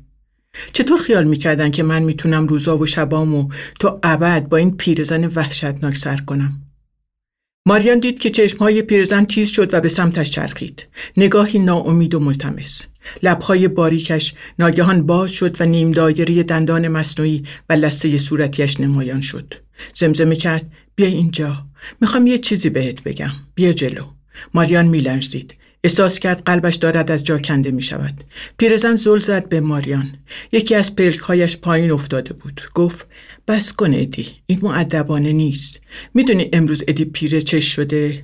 چطور 0.73 0.99
خیال 0.99 1.23
می‌کردن 1.23 1.71
که 1.71 1.83
من 1.83 2.03
می‌تونم 2.03 2.47
روزا 2.47 2.77
و 2.77 2.85
شبامو 2.85 3.49
تا 3.79 3.99
ابد 4.03 4.49
با 4.49 4.57
این 4.57 4.77
پیرزن 4.77 5.25
وحشتناک 5.25 5.97
سر 5.97 6.17
کنم؟ 6.17 6.61
ماریان 7.65 7.99
دید 7.99 8.19
که 8.19 8.29
چشمهای 8.29 8.81
پیرزن 8.81 9.25
تیز 9.25 9.51
شد 9.51 9.73
و 9.73 9.81
به 9.81 9.89
سمتش 9.89 10.29
چرخید. 10.29 10.85
نگاهی 11.17 11.59
ناامید 11.59 12.15
و 12.15 12.19
ملتمس. 12.19 12.81
لبهای 13.23 13.67
باریکش 13.67 14.33
ناگهان 14.59 15.05
باز 15.05 15.31
شد 15.31 15.61
و 15.61 15.65
نیم 15.65 15.91
دایره 15.91 16.43
دندان 16.43 16.87
مصنوعی 16.87 17.43
و 17.69 17.73
لسه 17.73 18.17
صورتیش 18.17 18.79
نمایان 18.79 19.21
شد. 19.21 19.53
زمزمه 19.93 20.35
کرد 20.35 20.71
بیا 20.95 21.07
اینجا. 21.07 21.65
می‌خوام 22.01 22.27
یه 22.27 22.37
چیزی 22.37 22.69
بهت 22.69 23.03
بگم. 23.03 23.31
بیا 23.55 23.73
جلو. 23.73 24.03
ماریان 24.53 24.87
میلرزید. 24.87 25.53
احساس 25.83 26.19
کرد 26.19 26.43
قلبش 26.45 26.75
دارد 26.75 27.11
از 27.11 27.23
جا 27.23 27.37
کنده 27.37 27.71
می 27.71 27.81
شود. 27.81 28.23
پیرزن 28.57 28.95
زل 28.95 29.19
زد 29.19 29.49
به 29.49 29.59
ماریان. 29.59 30.17
یکی 30.51 30.75
از 30.75 30.95
پلکهایش 30.95 31.57
پایین 31.57 31.91
افتاده 31.91 32.33
بود. 32.33 32.61
گفت 32.73 33.07
بس 33.47 33.73
کن 33.73 33.93
ادی. 33.93 34.27
این 34.45 34.59
معدبانه 34.61 35.31
نیست. 35.31 35.81
می‌دونی 36.13 36.49
امروز 36.53 36.83
ادی 36.87 37.05
پیره 37.05 37.41
چش 37.41 37.75
شده؟ 37.75 38.23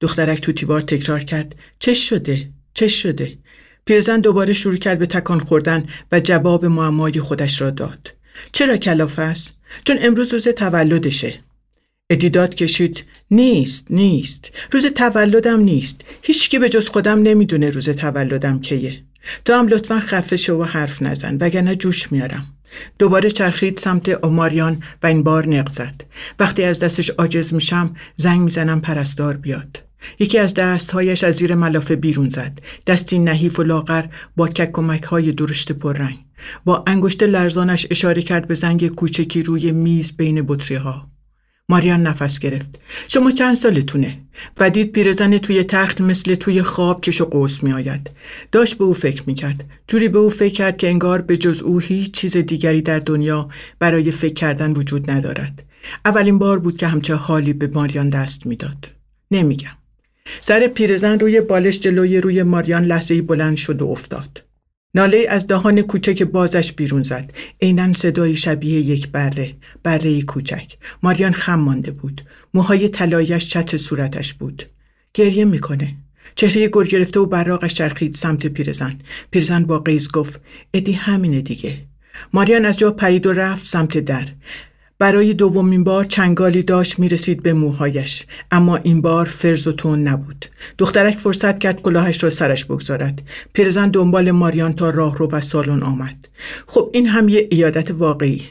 دخترک 0.00 0.40
تو 0.40 0.52
تیوار 0.52 0.80
تکرار 0.80 1.20
کرد. 1.24 1.56
چش 1.78 2.08
شده؟ 2.08 2.48
چش 2.74 3.02
شده؟ 3.02 3.38
پیرزن 3.84 4.20
دوباره 4.20 4.52
شروع 4.52 4.76
کرد 4.76 4.98
به 4.98 5.06
تکان 5.06 5.40
خوردن 5.40 5.86
و 6.12 6.20
جواب 6.20 6.64
معمای 6.64 7.20
خودش 7.20 7.60
را 7.60 7.70
داد. 7.70 8.12
چرا 8.52 8.76
کلاف 8.76 9.18
است؟ 9.18 9.54
چون 9.84 9.96
امروز 10.00 10.32
روز 10.32 10.48
تولدشه. 10.48 11.34
ادیداد 12.10 12.54
کشید. 12.54 13.04
نیست 13.30 13.86
نیست. 13.90 14.52
روز 14.72 14.86
تولدم 14.86 15.60
نیست. 15.60 16.00
هیچکی 16.22 16.58
به 16.58 16.68
جز 16.68 16.88
خودم 16.88 17.22
نمی‌دونه 17.22 17.70
روز 17.70 17.88
تولدم 17.88 18.60
کیه. 18.60 19.02
تو 19.44 19.52
هم 19.52 19.68
لطفا 19.68 20.00
خفه 20.00 20.36
شو 20.36 20.52
و 20.52 20.64
حرف 20.64 21.02
نزن 21.02 21.38
وگرنه 21.40 21.76
جوش 21.76 22.12
میارم. 22.12 22.46
دوباره 22.98 23.30
چرخید 23.30 23.78
سمت 23.78 24.08
اوماریان 24.08 24.82
و 25.02 25.06
این 25.06 25.22
بار 25.22 25.46
نق 25.46 25.92
وقتی 26.38 26.62
از 26.62 26.78
دستش 26.78 27.10
عاجز 27.10 27.54
میشم 27.54 27.96
زنگ 28.16 28.40
می‌زنم 28.40 28.80
پرستار 28.80 29.36
بیاد. 29.36 29.80
یکی 30.18 30.38
از 30.38 30.54
دستهایش 30.54 31.24
از 31.24 31.34
زیر 31.34 31.54
ملافه 31.54 31.96
بیرون 31.96 32.28
زد. 32.28 32.58
دستی 32.86 33.18
نحیف 33.18 33.58
و 33.58 33.62
لاغر 33.62 34.04
با 34.36 34.48
کک 34.48 35.04
های 35.04 35.32
درشت 35.32 35.72
پررنگ. 35.72 36.16
با 36.64 36.84
انگشت 36.86 37.22
لرزانش 37.22 37.86
اشاره 37.90 38.22
کرد 38.22 38.48
به 38.48 38.54
زنگ 38.54 38.88
کوچکی 38.88 39.42
روی 39.42 39.72
میز 39.72 40.16
بین 40.16 40.42
بطری 40.42 40.76
ها 40.76 41.13
ماریان 41.68 42.02
نفس 42.02 42.38
گرفت. 42.38 42.78
شما 43.08 43.30
چند 43.30 43.54
سالتونه؟ 43.54 44.18
و 44.58 44.70
دید 44.70 44.92
پیرزن 44.92 45.38
توی 45.38 45.64
تخت 45.64 46.00
مثل 46.00 46.34
توی 46.34 46.62
خواب 46.62 47.00
کش 47.00 47.20
و 47.20 47.24
قوس 47.24 47.62
می 47.62 47.72
آید 47.72 48.10
داشت 48.52 48.78
به 48.78 48.84
او 48.84 48.92
فکر 48.92 49.22
می 49.26 49.34
کرد 49.34 49.64
جوری 49.88 50.08
به 50.08 50.18
او 50.18 50.30
فکر 50.30 50.54
کرد 50.54 50.76
که 50.76 50.88
انگار 50.88 51.20
به 51.20 51.36
جز 51.36 51.62
او 51.62 51.78
هیچ 51.78 52.10
چیز 52.10 52.36
دیگری 52.36 52.82
در 52.82 52.98
دنیا 52.98 53.48
برای 53.78 54.10
فکر 54.10 54.34
کردن 54.34 54.72
وجود 54.72 55.10
ندارد. 55.10 55.62
اولین 56.04 56.38
بار 56.38 56.58
بود 56.58 56.76
که 56.76 56.86
همچه 56.86 57.14
حالی 57.14 57.52
به 57.52 57.66
ماریان 57.66 58.08
دست 58.10 58.46
می‌داد. 58.46 58.90
نمیگم. 59.30 59.76
سر 60.40 60.66
پیرزن 60.66 61.18
روی 61.18 61.40
بالش 61.40 61.80
جلوی 61.80 62.20
روی 62.20 62.42
ماریان 62.42 62.84
لحظه 62.84 63.22
بلند 63.22 63.56
شد 63.56 63.82
و 63.82 63.88
افتاد. 63.88 64.42
ناله 64.94 65.26
از 65.28 65.46
دهان 65.46 65.82
کوچک 65.82 66.22
بازش 66.22 66.72
بیرون 66.72 67.02
زد. 67.02 67.32
عینا 67.62 67.92
صدای 67.92 68.36
شبیه 68.36 68.80
یک 68.80 69.08
بره 69.08 69.54
بره 69.82 70.22
کوچک. 70.22 70.76
ماریان 71.02 71.32
خم 71.32 71.58
مانده 71.58 71.90
بود. 71.90 72.22
موهای 72.54 72.88
طلایش 72.88 73.48
چتر 73.48 73.76
صورتش 73.76 74.34
بود. 74.34 74.62
گریه 75.14 75.44
می‌کنه. 75.44 75.94
چهره 76.34 76.70
گر 76.72 76.84
گرفته 76.84 77.20
و 77.20 77.26
براغش 77.26 77.74
چرخید 77.74 78.14
سمت 78.14 78.46
پیرزن. 78.46 78.98
پیرزن 79.30 79.64
با 79.64 79.78
قیز 79.78 80.10
گفت 80.12 80.40
ادی 80.74 80.92
همینه 80.92 81.40
دیگه. 81.40 81.78
ماریان 82.32 82.64
از 82.64 82.78
جا 82.78 82.90
پرید 82.90 83.26
و 83.26 83.32
رفت 83.32 83.66
سمت 83.66 83.98
در. 83.98 84.28
برای 84.98 85.34
دومین 85.34 85.84
بار 85.84 86.04
چنگالی 86.04 86.62
داشت 86.62 86.98
می‌رسید 86.98 87.42
به 87.42 87.52
موهایش 87.52 88.26
اما 88.50 88.76
این 88.76 89.00
بار 89.00 89.26
فرز 89.26 89.66
و 89.66 89.72
تون 89.72 90.02
نبود. 90.08 90.46
دخترک 90.78 91.18
فرصت 91.18 91.58
کرد 91.58 91.82
کلاهش 91.82 92.24
را 92.24 92.30
سرش 92.30 92.64
بگذارد. 92.64 93.22
پیرزن 93.52 93.88
دنبال 93.88 94.30
ماریان 94.30 94.72
تا 94.72 94.90
راه 94.90 95.18
رو 95.18 95.28
و 95.30 95.40
سالن 95.40 95.82
آمد. 95.82 96.28
خب 96.66 96.90
این 96.92 97.06
هم 97.06 97.28
یه 97.28 97.48
ایادت 97.50 97.90
واقعی. 97.90 98.42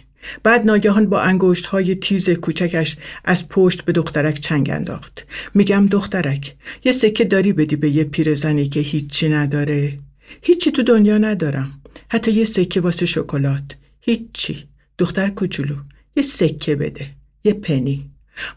بعد 0.43 0.65
ناگهان 0.65 1.05
با 1.05 1.21
انگشت 1.21 1.65
های 1.65 1.95
تیز 1.95 2.29
کوچکش 2.29 2.97
از 3.25 3.49
پشت 3.49 3.81
به 3.81 3.91
دخترک 3.91 4.39
چنگ 4.39 4.69
انداخت. 4.69 5.25
میگم 5.53 5.87
دخترک 5.91 6.55
یه 6.83 6.91
سکه 6.91 7.23
داری 7.25 7.53
بدی 7.53 7.75
به 7.75 7.89
یه 7.89 8.03
پیرزنی 8.03 8.69
که 8.69 8.79
هیچی 8.79 9.29
نداره. 9.29 9.99
هیچی 10.41 10.71
تو 10.71 10.83
دنیا 10.83 11.17
ندارم. 11.17 11.81
حتی 12.09 12.31
یه 12.31 12.45
سکه 12.45 12.81
واسه 12.81 13.05
شکلات. 13.05 13.63
هیچی. 14.01 14.67
دختر 14.97 15.29
کوچولو. 15.29 15.75
یه 16.15 16.23
سکه 16.23 16.75
بده 16.75 17.07
یه 17.43 17.53
پنی. 17.53 18.09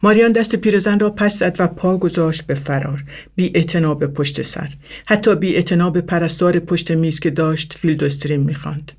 ماریان 0.02 0.32
دست 0.32 0.56
پیرزن 0.56 0.98
را 0.98 1.10
پس 1.10 1.38
زد 1.38 1.56
و 1.58 1.66
پا 1.66 1.98
گذاشت 1.98 2.46
به 2.46 2.54
فرار. 2.54 3.04
بی 3.34 3.48
به 3.98 4.06
پشت 4.06 4.42
سر. 4.42 4.74
حتی 5.06 5.34
بی 5.34 5.62
به 5.92 6.00
پرستار 6.00 6.58
پشت 6.58 6.90
میز 6.90 7.20
که 7.20 7.30
داشت 7.30 7.72
Field 7.72 8.02
و 8.02 8.06
Stream 8.06 8.40
می‌خواند. 8.40 8.92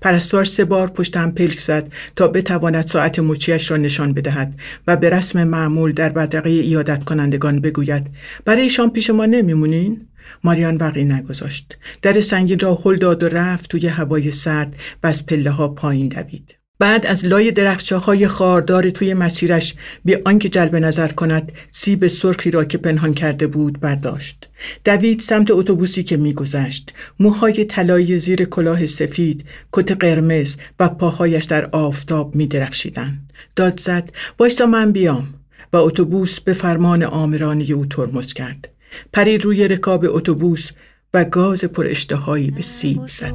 پرستار 0.00 0.44
سه 0.44 0.64
بار 0.64 0.88
پشت 0.88 1.16
هم 1.16 1.32
پلک 1.32 1.60
زد 1.60 1.92
تا 2.16 2.28
بتواند 2.28 2.86
ساعت 2.86 3.18
مچیش 3.18 3.70
را 3.70 3.76
نشان 3.76 4.12
بدهد 4.12 4.54
و 4.86 4.96
به 4.96 5.10
رسم 5.10 5.44
معمول 5.44 5.92
در 5.92 6.08
بدرقه 6.08 6.50
عیادت 6.50 7.04
کنندگان 7.04 7.60
بگوید 7.60 8.06
برای 8.44 8.70
شام 8.70 8.90
پیش 8.90 9.10
ما 9.10 9.26
نمیمونین؟ 9.26 10.08
ماریان 10.44 10.78
وقعی 10.78 11.04
نگذاشت. 11.04 11.76
در 12.02 12.20
سنگین 12.20 12.58
را 12.58 12.78
هل 12.84 12.96
داد 12.96 13.22
و 13.22 13.28
رفت 13.28 13.70
توی 13.70 13.86
هوای 13.86 14.32
سرد 14.32 14.76
و 15.02 15.06
از 15.06 15.26
پله 15.26 15.50
ها 15.50 15.68
پایین 15.68 16.08
دوید. 16.08 16.54
بعد 16.78 17.06
از 17.06 17.24
لای 17.24 17.50
درختچه 17.50 17.96
های 17.96 18.28
خاردار 18.28 18.90
توی 18.90 19.14
مسیرش 19.14 19.74
بی 20.04 20.14
آنکه 20.14 20.48
جلب 20.48 20.76
نظر 20.76 21.08
کند 21.08 21.52
سیب 21.70 22.06
سرخی 22.06 22.50
را 22.50 22.64
که 22.64 22.78
پنهان 22.78 23.14
کرده 23.14 23.46
بود 23.46 23.80
برداشت. 23.80 24.48
دوید 24.84 25.20
سمت 25.20 25.50
اتوبوسی 25.50 26.02
که 26.02 26.16
میگذشت. 26.16 26.92
موهای 27.20 27.64
طلایی 27.64 28.18
زیر 28.18 28.44
کلاه 28.44 28.86
سفید 28.86 29.44
کت 29.72 29.92
قرمز 29.92 30.56
و 30.80 30.88
پاهایش 30.88 31.44
در 31.44 31.68
آفتاب 31.72 32.34
میدرخشیدند. 32.34 33.32
داد 33.56 33.80
زد 33.80 34.10
وایسا 34.38 34.66
من 34.66 34.92
بیام. 34.92 35.34
و 35.72 35.76
اتوبوس 35.76 36.40
به 36.40 36.52
فرمان 36.52 37.02
آمرانه 37.02 37.72
او 37.72 37.86
ترمز 37.86 38.32
کرد. 38.32 38.68
پرید 39.12 39.44
روی 39.44 39.68
رکاب 39.68 40.04
اتوبوس 40.08 40.70
و 41.14 41.24
گاز 41.24 41.64
پر 41.64 41.86
اشتهایی 41.86 42.50
به 42.50 42.62
سیب 42.62 43.00
زد. 43.08 43.34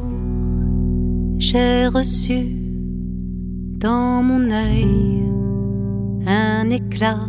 Dans 3.79 4.21
mon 4.21 4.51
œil 4.51 5.23
un 6.27 6.69
éclat, 6.69 7.25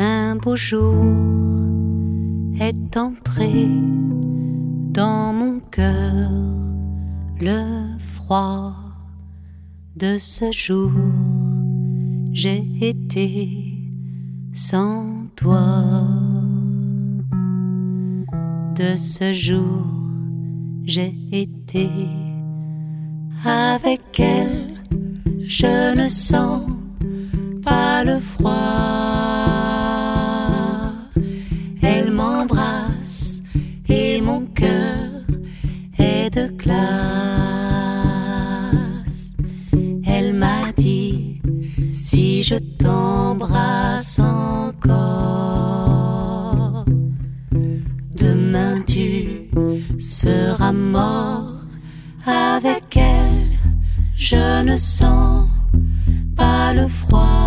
un 0.00 0.34
beau 0.34 0.56
jour 0.56 1.04
est 2.60 2.96
entré 2.96 3.68
dans 4.90 5.32
mon 5.32 5.60
cœur 5.70 6.30
le 7.40 7.96
froid 7.98 8.74
de 9.94 10.18
ce 10.18 10.50
jour. 10.50 10.90
J'ai 12.32 12.66
été 12.80 13.78
sans 14.52 15.28
toi. 15.36 15.84
De 18.74 18.96
ce 18.96 19.32
jour, 19.32 19.86
j'ai 20.84 21.14
été 21.30 21.88
avec 23.44 24.18
elle 24.18 24.75
je 25.48 25.94
ne 25.94 26.08
sens 26.08 26.62
pas 27.62 28.02
le 28.04 28.18
froid. 28.18 28.52
Elle 31.82 32.10
m'embrasse 32.10 33.40
et 33.88 34.20
mon 34.20 34.44
cœur 34.46 35.22
est 35.98 36.30
de 36.34 36.48
glace. 36.48 36.76
Elle 40.04 40.34
m'a 40.34 40.72
dit 40.76 41.40
si 41.92 42.42
je 42.42 42.56
t'embrasse 42.56 44.18
encore, 44.18 44.94
demain 48.16 48.80
tu 48.86 49.48
seras 49.98 50.72
mort 50.72 51.54
avec 52.26 52.96
elle 52.96 53.45
je 54.28 54.62
ne 54.64 54.76
sens 54.76 55.46
pas 56.36 56.72
le 56.72 56.88
froid. 56.88 57.45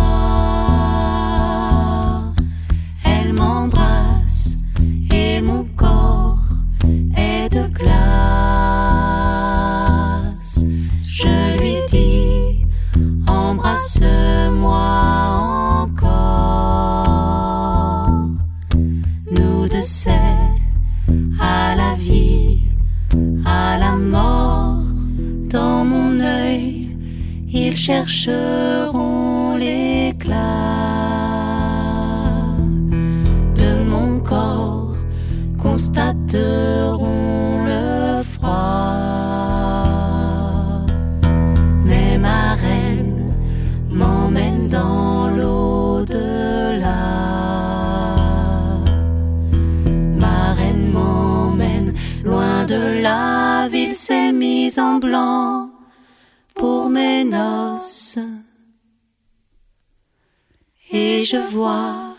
Je 61.30 61.36
vois 61.36 62.16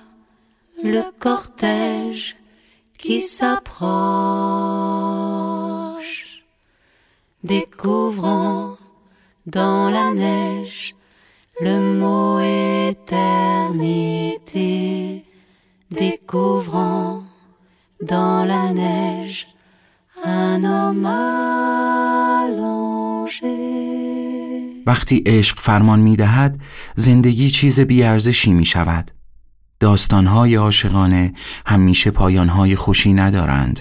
le 0.81 1.03
cortège 1.19 2.37
qui 2.97 3.21
s'approche, 3.21 3.81
découvrant 7.43 8.77
dans 9.45 9.89
la 9.89 10.11
neige 10.11 10.95
le 11.59 11.77
mot 11.99 12.39
éternité, 12.89 14.55
découvrant 15.89 17.23
dans 18.01 18.45
la 18.45 18.71
neige 18.71 19.47
un 20.23 20.63
homme 20.63 21.30
وقتی 24.85 25.23
عشق 25.25 25.59
فرمان 25.59 25.99
می 25.99 26.15
دهد 26.15 26.59
زندگی 26.95 27.49
چیز 27.49 27.79
بیارزشی 27.79 28.53
می 28.53 28.65
شود 28.65 29.11
داستانهای 29.79 30.55
عاشقانه 30.55 31.33
همیشه 31.65 32.11
پایانهای 32.11 32.75
خوشی 32.75 33.13
ندارند. 33.13 33.79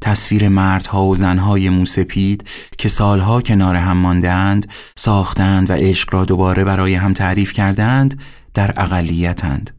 تصویر 0.00 0.48
مردها 0.48 1.04
و 1.04 1.16
زنهای 1.16 1.70
موسپید 1.70 2.48
که 2.78 2.88
سالها 2.88 3.40
کنار 3.40 3.76
هم 3.76 3.96
ماندهاند 3.96 4.72
ساختند 4.96 5.70
و 5.70 5.72
عشق 5.72 6.14
را 6.14 6.24
دوباره 6.24 6.64
برای 6.64 6.94
هم 6.94 7.12
تعریف 7.12 7.52
کردند 7.52 8.20
در 8.54 8.74
اقلیتند 8.76 9.70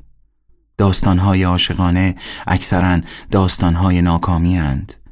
داستانهای 0.77 1.43
عاشقانه 1.43 2.15
اکثرا 2.47 3.01
داستانهای 3.31 4.01
ناکامی 4.01 4.57
اند. 4.57 5.02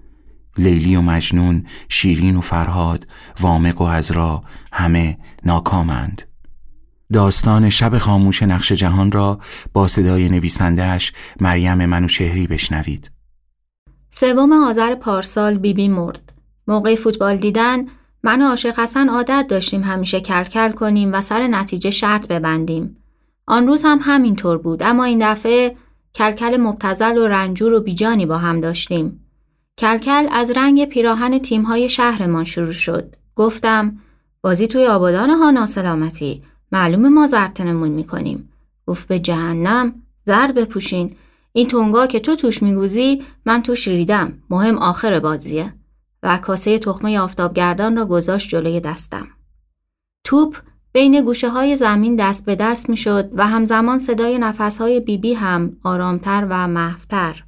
لیلی 0.57 0.95
و 0.95 1.01
مجنون، 1.01 1.65
شیرین 1.89 2.35
و 2.35 2.41
فرهاد، 2.41 3.07
وامق 3.39 3.81
و 3.81 3.83
ازرا 3.83 4.43
همه 4.71 5.17
ناکامند. 5.45 6.21
داستان 7.13 7.69
شب 7.69 7.97
خاموش 7.97 8.43
نقش 8.43 8.71
جهان 8.71 9.11
را 9.11 9.39
با 9.73 9.87
صدای 9.87 10.29
نویسندهش 10.29 11.13
مریم 11.39 11.85
منوشهری 11.85 12.47
بشنوید. 12.47 13.11
سوم 14.09 14.51
آذر 14.51 14.95
پارسال 14.95 15.57
بیبی 15.57 15.73
بی 15.73 15.87
مرد. 15.87 16.33
موقع 16.67 16.95
فوتبال 16.95 17.37
دیدن 17.37 17.85
من 18.23 18.41
و 18.41 18.45
عاشق 18.45 18.79
حسن 18.79 19.09
عادت 19.09 19.45
داشتیم 19.49 19.83
همیشه 19.83 20.21
کلکل 20.21 20.71
کنیم 20.71 21.13
و 21.13 21.21
سر 21.21 21.47
نتیجه 21.47 21.89
شرط 21.89 22.27
ببندیم. 22.27 22.97
آن 23.45 23.67
روز 23.67 23.83
هم 23.85 23.99
همینطور 24.01 24.57
بود 24.57 24.83
اما 24.83 25.03
این 25.03 25.31
دفعه 25.31 25.75
کلکل 26.15 26.57
مبتزل 26.57 27.17
و 27.17 27.27
رنجور 27.27 27.73
و 27.73 27.81
بیجانی 27.81 28.25
با 28.25 28.37
هم 28.37 28.61
داشتیم. 28.61 29.19
کلکل 29.77 30.27
از 30.31 30.51
رنگ 30.51 30.86
پیراهن 30.86 31.39
تیمهای 31.39 31.89
شهرمان 31.89 32.43
شروع 32.43 32.71
شد. 32.71 33.15
گفتم 33.36 33.97
بازی 34.41 34.67
توی 34.67 34.86
آبادان 34.86 35.29
ها 35.29 35.51
ناسلامتی 35.51 36.43
معلومه 36.71 37.10
ما 37.10 37.27
زرتنمون 37.27 37.89
می‌کنیم. 37.89 38.49
گفت 38.88 39.07
به 39.07 39.19
جهنم 39.19 39.93
زرد 40.25 40.55
بپوشین 40.55 41.15
این 41.53 41.67
تونگا 41.67 42.07
که 42.07 42.19
تو 42.19 42.36
توش 42.36 42.63
میگوزی 42.63 43.23
من 43.45 43.62
توش 43.62 43.88
ریدم 43.88 44.34
مهم 44.49 44.77
آخر 44.77 45.19
بازیه 45.19 45.73
و 46.23 46.38
کاسه 46.38 46.79
تخمه 46.79 47.19
آفتابگردان 47.19 47.97
را 47.97 48.05
گذاشت 48.05 48.49
جلوی 48.49 48.79
دستم. 48.79 49.27
توپ 50.23 50.57
بین 50.93 51.21
گوشه 51.21 51.49
های 51.49 51.75
زمین 51.75 52.15
دست 52.15 52.45
به 52.45 52.55
دست 52.55 52.89
می 52.89 52.97
شد 52.97 53.29
و 53.34 53.47
همزمان 53.47 53.97
صدای 53.97 54.38
نفس 54.38 54.77
های 54.77 54.99
بیبی 54.99 55.34
هم 55.34 55.77
آرامتر 55.84 56.47
و 56.49 56.67
محفتر. 56.67 57.43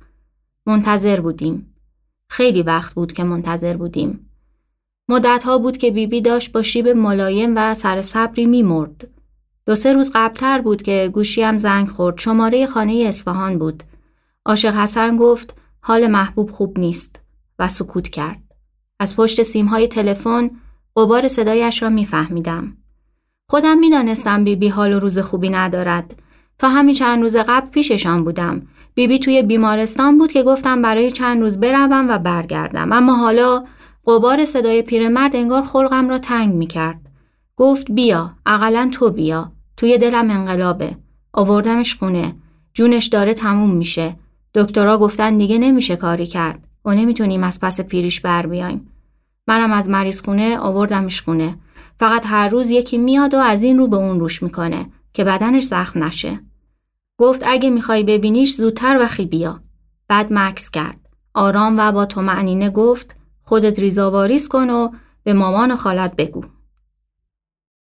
منتظر 0.66 1.20
بودیم. 1.22 1.73
خیلی 2.34 2.62
وقت 2.62 2.94
بود 2.94 3.14
که 3.14 3.24
منتظر 3.24 3.78
بودیم. 3.78 4.30
مدت 5.10 5.44
ها 5.46 5.58
بود 5.58 5.78
که 5.78 5.92
بیبی 5.92 6.22
داشت 6.22 6.52
با 6.52 6.62
شیب 6.62 6.88
ملایم 6.88 7.54
و 7.56 7.74
سر 7.74 8.02
صبری 8.02 8.46
می 8.46 8.64
مرد. 8.64 9.08
دو 9.66 9.76
سه 9.76 9.94
روز 9.94 10.12
قبلتر 10.16 10.62
بود 10.62 10.82
که 10.82 11.10
گوشیم 11.14 11.58
زنگ 11.58 11.90
خورد. 11.90 12.18
شماره 12.18 12.66
خانه 12.66 12.94
اصفهان 13.08 13.58
بود. 13.58 13.84
عاشق 14.46 14.76
حسن 14.76 15.18
گفت 15.18 15.56
حال 15.82 16.08
محبوب 16.08 16.50
خوب 16.50 16.80
نیست 16.80 17.20
و 17.60 17.68
سکوت 17.68 18.10
کرد. 18.10 18.42
از 19.00 19.16
پشت 19.16 19.42
سیمهای 19.42 19.88
تلفن 19.88 20.52
قبار 20.96 21.28
صدایش 21.28 21.84
را 21.84 21.90
میفهمیدم. 21.90 22.78
خودم 23.50 23.78
می‌دانستم 23.78 24.44
بیبی 24.44 24.68
حال 24.68 24.94
و 24.94 25.00
روز 25.00 25.20
خوبی 25.20 25.50
ندارد. 25.50 26.16
تا 26.60 26.70
همین 26.70 26.96
چند 26.96 27.22
روز 27.22 27.36
قبل 27.36 27.70
پیششان 27.70 28.24
بودم. 28.24 28.68
بیبی 28.96 29.20
توی 29.20 29.42
بیمارستان 29.42 30.18
بود 30.18 30.32
که 30.32 30.44
گفتم 30.44 30.82
برای 30.82 31.12
چند 31.12 31.42
روز 31.42 31.60
بروم 31.60 32.10
و 32.10 32.18
برگردم. 32.18 32.92
اما 32.92 33.16
حالا 33.16 33.66
قبار 34.08 34.46
صدای 34.46 34.82
پیرمرد 34.82 35.36
انگار 35.36 35.64
خلقم 35.64 36.10
را 36.10 36.20
تنگ 36.20 36.54
می 36.54 36.68
کرد. 36.68 37.00
گفت 37.56 37.92
بیا 37.92 38.32
اقلا 38.46 38.90
تو 38.94 39.10
بیا. 39.10 39.52
توی 39.78 39.98
دلم 39.98 40.30
انقلابه. 40.30 40.98
آوردمش 41.34 41.96
خونه. 41.96 42.36
جونش 42.74 43.08
داره 43.08 43.34
تموم 43.34 43.70
میشه. 43.70 44.16
دکترها 44.54 44.98
گفتن 44.98 45.38
دیگه 45.38 45.58
نمیشه 45.58 45.96
کاری 45.96 46.28
کرد. 46.28 46.68
و 46.86 46.94
نمی‌تونیم 46.94 47.44
از 47.44 47.60
پس 47.60 47.82
پیریش 47.82 48.22
بر 48.22 48.46
بیایم. 48.46 48.90
منم 49.48 49.72
از 49.72 49.90
مریض 49.90 50.22
خونه 50.22 50.58
آوردمش 50.58 51.22
خونه. 51.22 51.56
فقط 52.00 52.26
هر 52.26 52.50
روز 52.50 52.70
یکی 52.70 52.98
میاد 52.98 53.34
و 53.34 53.38
از 53.38 53.64
این 53.64 53.78
رو 53.78 53.88
به 53.88 53.98
اون 53.98 54.20
روش 54.20 54.44
می‌کنه 54.44 54.86
که 55.14 55.24
بدنش 55.24 55.64
زخم 55.64 56.04
نشه. 56.04 56.40
گفت 57.18 57.42
اگه 57.46 57.70
می‌خوای 57.70 58.04
ببینیش 58.04 58.54
زودتر 58.56 58.98
وخی 59.02 59.26
بیا. 59.26 59.60
بعد 60.08 60.28
مکس 60.34 60.70
کرد. 60.70 61.00
آرام 61.34 61.76
و 61.80 61.92
با 61.92 62.06
تو 62.06 62.22
معنینه 62.22 62.70
گفت 62.70 63.16
خودت 63.44 63.80
ریزاواریز 63.80 64.48
کن 64.48 64.70
و 64.70 64.90
به 65.24 65.34
مامان 65.34 65.72
و 65.72 65.76
خالت 65.76 66.16
بگو. 66.16 66.46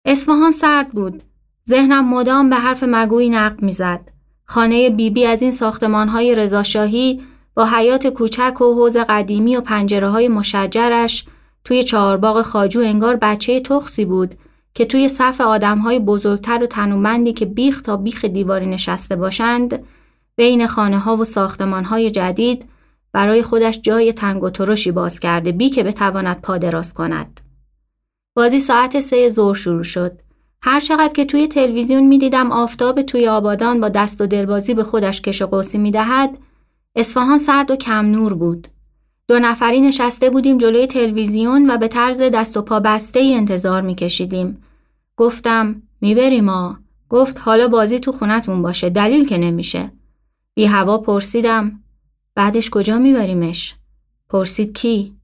اصفهان 0.04 0.52
سرد 0.52 0.90
بود. 0.90 1.22
ذهنم 1.68 2.08
مدام 2.14 2.50
به 2.50 2.56
حرف 2.56 2.84
مگوی 2.86 3.28
نقب 3.28 3.62
می‌زد. 3.62 4.10
خانه 4.44 4.90
بیبی 4.90 5.10
بی 5.10 5.26
از 5.26 5.42
این 5.42 5.50
ساختمانهای 5.50 6.34
رضاشاهی 6.34 7.22
با 7.54 7.66
حیات 7.66 8.06
کوچک 8.06 8.60
و 8.60 8.74
حوز 8.74 8.96
قدیمی 8.96 9.56
و 9.56 9.60
پنجره 9.60 10.08
های 10.08 10.28
مشجرش 10.28 11.24
توی 11.64 11.82
چهارباغ 11.82 12.42
خاجو 12.42 12.80
انگار 12.80 13.16
بچه 13.16 13.60
تخصی 13.60 14.04
بود 14.04 14.34
که 14.74 14.84
توی 14.84 15.08
صف 15.08 15.40
آدمهای 15.40 15.98
بزرگتر 15.98 16.62
و 16.62 16.66
تنومندی 16.66 17.32
که 17.32 17.46
بیخ 17.46 17.82
تا 17.82 17.96
بیخ 17.96 18.24
دیواری 18.24 18.66
نشسته 18.66 19.16
باشند 19.16 19.84
بین 20.36 20.66
خانه 20.66 20.98
ها 20.98 21.16
و 21.16 21.24
ساختمان 21.24 21.84
های 21.84 22.10
جدید 22.10 22.64
برای 23.12 23.42
خودش 23.42 23.80
جای 23.80 24.12
تنگ 24.12 24.42
و 24.42 24.50
ترشی 24.50 24.90
باز 24.90 25.20
کرده 25.20 25.52
بی 25.52 25.70
که 25.70 25.82
بتواند 25.82 26.40
پا 26.40 26.58
دراز 26.58 26.94
کند. 26.94 27.40
بازی 28.36 28.60
ساعت 28.60 29.00
سه 29.00 29.28
ظهر 29.28 29.54
شروع 29.54 29.82
شد. 29.82 30.20
هر 30.62 30.80
چقدر 30.80 31.12
که 31.12 31.24
توی 31.24 31.48
تلویزیون 31.48 32.06
می‌دیدم 32.06 32.52
آفتاب 32.52 33.02
توی 33.02 33.28
آبادان 33.28 33.80
با 33.80 33.88
دست 33.88 34.20
و 34.20 34.26
دلبازی 34.26 34.74
به 34.74 34.84
خودش 34.84 35.22
کش 35.22 35.42
و 35.42 35.46
قوسی 35.46 35.78
می‌دهد 35.78 36.38
اصفهان 36.96 37.38
سرد 37.38 37.70
و 37.70 37.76
کم 37.76 38.06
نور 38.06 38.34
بود. 38.34 38.68
دو 39.30 39.38
نفری 39.38 39.80
نشسته 39.80 40.30
بودیم 40.30 40.58
جلوی 40.58 40.86
تلویزیون 40.86 41.70
و 41.70 41.78
به 41.78 41.88
طرز 41.88 42.20
دست 42.20 42.56
و 42.56 42.62
پا 42.62 42.80
بسته 42.80 43.20
ای 43.20 43.34
انتظار 43.34 43.82
میکشیدیم. 43.82 44.62
گفتم 45.16 45.82
می‌بریم 46.00 46.44
ما. 46.44 46.78
گفت 47.08 47.38
حالا 47.40 47.68
بازی 47.68 47.98
تو 47.98 48.12
خونتون 48.12 48.62
باشه 48.62 48.90
دلیل 48.90 49.28
که 49.28 49.38
نمیشه. 49.38 49.92
بی 50.54 50.64
هوا 50.64 50.98
پرسیدم 50.98 51.80
بعدش 52.34 52.70
کجا 52.70 52.98
میبریمش؟ 52.98 53.74
پرسید 54.28 54.72
کی؟ 54.72 55.14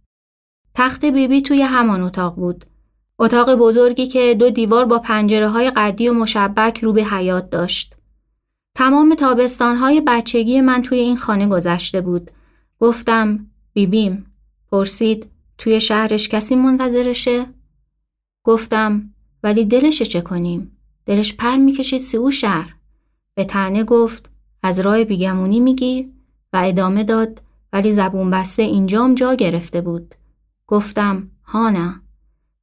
تخت 0.74 1.04
بیبی 1.04 1.28
بی 1.28 1.42
توی 1.42 1.62
همان 1.62 2.02
اتاق 2.02 2.34
بود. 2.34 2.64
اتاق 3.18 3.54
بزرگی 3.54 4.06
که 4.06 4.36
دو 4.38 4.50
دیوار 4.50 4.84
با 4.84 4.98
پنجره 4.98 5.48
های 5.48 5.70
قدی 5.70 6.08
و 6.08 6.12
مشبک 6.12 6.84
رو 6.84 6.92
به 6.92 7.04
حیات 7.04 7.50
داشت. 7.50 7.94
تمام 8.74 9.14
تابستانهای 9.14 10.02
بچگی 10.06 10.60
من 10.60 10.82
توی 10.82 10.98
این 10.98 11.16
خانه 11.16 11.46
گذشته 11.46 12.00
بود. 12.00 12.30
گفتم 12.80 13.46
بیبیم. 13.76 14.26
پرسید 14.70 15.26
توی 15.58 15.80
شهرش 15.80 16.28
کسی 16.28 16.56
منتظرشه؟ 16.56 17.46
گفتم 18.44 19.10
ولی 19.42 19.64
دلش 19.64 20.02
چه 20.02 20.20
کنیم؟ 20.20 20.76
دلش 21.06 21.34
پر 21.34 21.56
می‌کشید 21.56 22.00
سی 22.00 22.16
او 22.16 22.30
شهر. 22.30 22.74
به 23.34 23.44
تنه 23.44 23.84
گفت 23.84 24.30
از 24.62 24.80
راه 24.80 25.04
بیگمونی 25.04 25.60
میگی؟ 25.60 26.12
و 26.52 26.62
ادامه 26.64 27.04
داد 27.04 27.42
ولی 27.72 27.92
زبون 27.92 28.30
بسته 28.30 28.62
اینجام 28.62 29.14
جا 29.14 29.34
گرفته 29.34 29.80
بود. 29.80 30.14
گفتم 30.66 31.30
ها 31.44 31.70
نه. 31.70 32.00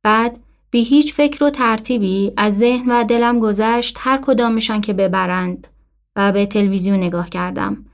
بعد 0.04 0.40
بی 0.72 0.84
هیچ 0.84 1.14
فکر 1.14 1.44
و 1.44 1.50
ترتیبی 1.50 2.34
از 2.38 2.58
ذهن 2.58 2.92
و 2.92 3.04
دلم 3.04 3.40
گذشت 3.40 3.98
هر 4.00 4.22
کدامشان 4.26 4.82
که 4.82 4.94
ببرند 4.94 5.68
و 6.16 6.32
به 6.32 6.46
تلویزیون 6.46 6.98
نگاه 6.98 7.30
کردم. 7.30 7.86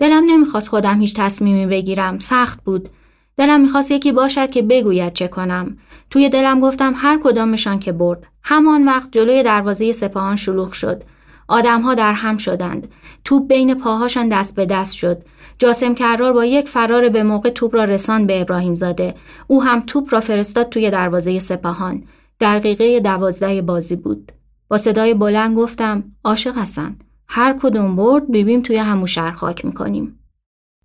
دلم 0.00 0.24
نمی‌خواست 0.26 0.68
خودم 0.68 1.00
هیچ 1.00 1.14
تصمیمی 1.16 1.66
بگیرم. 1.66 2.18
سخت 2.18 2.64
بود. 2.64 2.88
دلم 3.36 3.60
می‌خواست 3.60 3.90
یکی 3.90 4.12
باشد 4.12 4.50
که 4.50 4.62
بگوید 4.62 5.12
چه 5.12 5.28
کنم. 5.28 5.76
توی 6.10 6.28
دلم 6.28 6.60
گفتم 6.60 6.92
هر 6.96 7.20
کدامشان 7.24 7.78
که 7.78 7.92
برد. 7.92 8.26
همان 8.42 8.84
وقت 8.84 9.08
جلوی 9.12 9.42
دروازه 9.42 9.92
سپاهان 9.92 10.36
شلوغ 10.36 10.72
شد. 10.72 11.02
آدمها 11.48 11.94
در 11.94 12.12
هم 12.12 12.36
شدند. 12.36 12.88
توپ 13.24 13.46
بین 13.48 13.74
پاهاشان 13.74 14.28
دست 14.28 14.54
به 14.54 14.66
دست 14.66 14.92
شد. 14.92 15.22
جاسم 15.58 15.94
کرار 15.94 16.32
با 16.32 16.44
یک 16.44 16.68
فرار 16.68 17.08
به 17.08 17.22
موقع 17.22 17.50
توپ 17.50 17.74
را 17.74 17.84
رسان 17.84 18.26
به 18.26 18.40
ابراهیم 18.40 18.74
زاده. 18.74 19.14
او 19.46 19.62
هم 19.62 19.80
توپ 19.80 20.14
را 20.14 20.20
فرستاد 20.20 20.68
توی 20.68 20.90
دروازه 20.90 21.38
سپاهان. 21.38 22.02
دقیقه 22.40 23.00
دوازده 23.00 23.62
بازی 23.62 23.96
بود. 23.96 24.32
با 24.68 24.76
صدای 24.76 25.14
بلند 25.14 25.56
گفتم 25.56 26.04
عاشق 26.24 26.58
هستند. 26.58 27.04
هر 27.32 27.58
کدوم 27.62 27.96
برد 27.96 28.30
بیبیم 28.30 28.62
توی 28.62 28.76
همون 28.76 29.06
شهر 29.06 29.30
خاک 29.30 29.64
می‌کنیم. 29.64 30.18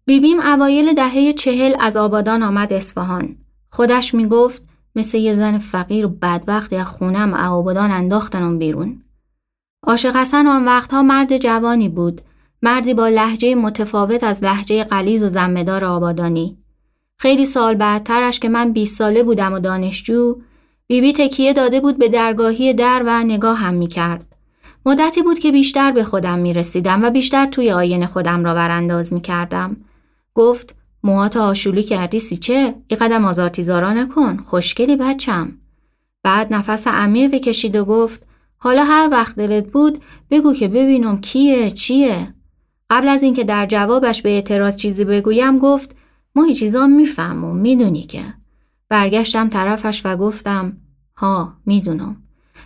بیبیم 0.05 0.39
اوایل 0.39 0.93
دهه 0.93 1.33
چهل 1.33 1.75
از 1.79 1.97
آبادان 1.97 2.43
آمد 2.43 2.73
اصفهان. 2.73 3.35
خودش 3.71 4.13
می‌گفت 4.13 4.63
مثل 4.95 5.17
یه 5.17 5.33
زن 5.33 5.57
فقیر 5.57 6.05
و 6.05 6.09
بدبختی 6.09 6.75
از 6.75 6.87
خونم 6.87 7.33
آبادان 7.33 7.91
انداختنم 7.91 8.59
بیرون. 8.59 9.01
عاشق 9.87 10.15
حسن 10.15 10.47
آن 10.47 10.65
وقتها 10.65 11.03
مرد 11.03 11.37
جوانی 11.37 11.89
بود. 11.89 12.21
مردی 12.61 12.93
با 12.93 13.07
لحجه 13.07 13.55
متفاوت 13.55 14.23
از 14.23 14.43
لحجه 14.43 14.83
قلیز 14.83 15.23
و 15.23 15.29
زمدار 15.29 15.85
آبادانی. 15.85 16.57
خیلی 17.17 17.45
سال 17.45 17.75
بعدترش 17.75 18.39
که 18.39 18.49
من 18.49 18.73
20 18.73 18.97
ساله 18.97 19.23
بودم 19.23 19.53
و 19.53 19.59
دانشجو 19.59 20.35
بیبی 20.87 21.13
بی 21.13 21.13
تکیه 21.13 21.53
داده 21.53 21.79
بود 21.79 21.97
به 21.97 22.09
درگاهی 22.09 22.73
در 22.73 23.03
و 23.05 23.23
نگاه 23.23 23.57
هم 23.57 23.73
می 23.73 23.87
کرد. 23.87 24.34
مدتی 24.85 25.21
بود 25.21 25.39
که 25.39 25.51
بیشتر 25.51 25.91
به 25.91 26.03
خودم 26.03 26.39
می 26.39 26.53
رسیدم 26.53 27.03
و 27.03 27.09
بیشتر 27.09 27.45
توی 27.45 27.71
آین 27.71 28.05
خودم 28.05 28.43
را 28.43 28.53
برانداز 28.53 29.13
می 29.13 29.21
کردم. 29.21 29.77
گفت 30.33 30.75
موهات 31.03 31.37
آشولی 31.37 31.83
کردی 31.83 32.19
سی 32.19 32.37
چه؟ 32.37 32.75
ای 32.87 32.97
قدم 32.97 33.25
آزارتیزارا 33.25 33.93
نکن. 33.93 34.37
خوشگلی 34.37 34.95
بچم. 34.95 35.51
بعد 36.23 36.53
نفس 36.53 36.87
عمیقی 36.87 37.39
کشید 37.39 37.75
و 37.75 37.85
گفت 37.85 38.23
حالا 38.57 38.83
هر 38.83 39.09
وقت 39.11 39.35
دلت 39.35 39.67
بود 39.67 40.01
بگو 40.29 40.53
که 40.53 40.67
ببینم 40.67 41.21
کیه 41.21 41.71
چیه 41.71 42.33
قبل 42.89 43.07
از 43.07 43.23
اینکه 43.23 43.43
در 43.43 43.65
جوابش 43.65 44.21
به 44.21 44.29
اعتراض 44.29 44.75
چیزی 44.75 45.05
بگویم 45.05 45.59
گفت 45.59 45.95
ما 46.35 46.53
چیزا 46.53 46.87
میفهم 46.87 47.43
و 47.43 47.53
می‌دونی 47.53 48.03
که 48.03 48.23
برگشتم 48.89 49.49
طرفش 49.49 50.01
و 50.05 50.17
گفتم 50.17 50.77
ها 51.15 51.53
می‌دونم 51.65 52.17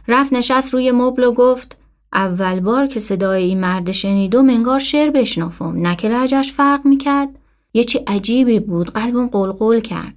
رفت 0.08 0.34
نشست 0.34 0.73
روی 0.73 0.91
مبل 0.91 1.23
و 1.23 1.32
گفت 1.32 1.77
اول 2.13 2.60
بار 2.60 2.88
که 2.88 3.00
صدای 3.00 3.43
این 3.43 3.60
مرد 3.60 3.91
شنیدم 3.91 4.50
انگار 4.50 4.80
شعر 4.80 5.10
بشنفم 5.10 5.74
نه 5.78 5.95
که 5.95 6.41
فرق 6.41 6.86
می‌کرد. 6.86 7.30
یه 7.74 7.84
چی 7.84 8.00
عجیبی 8.08 8.60
بود. 8.60 8.89
قلبم 8.89 9.28
قلقل 9.28 9.80
کرد. 9.80 10.15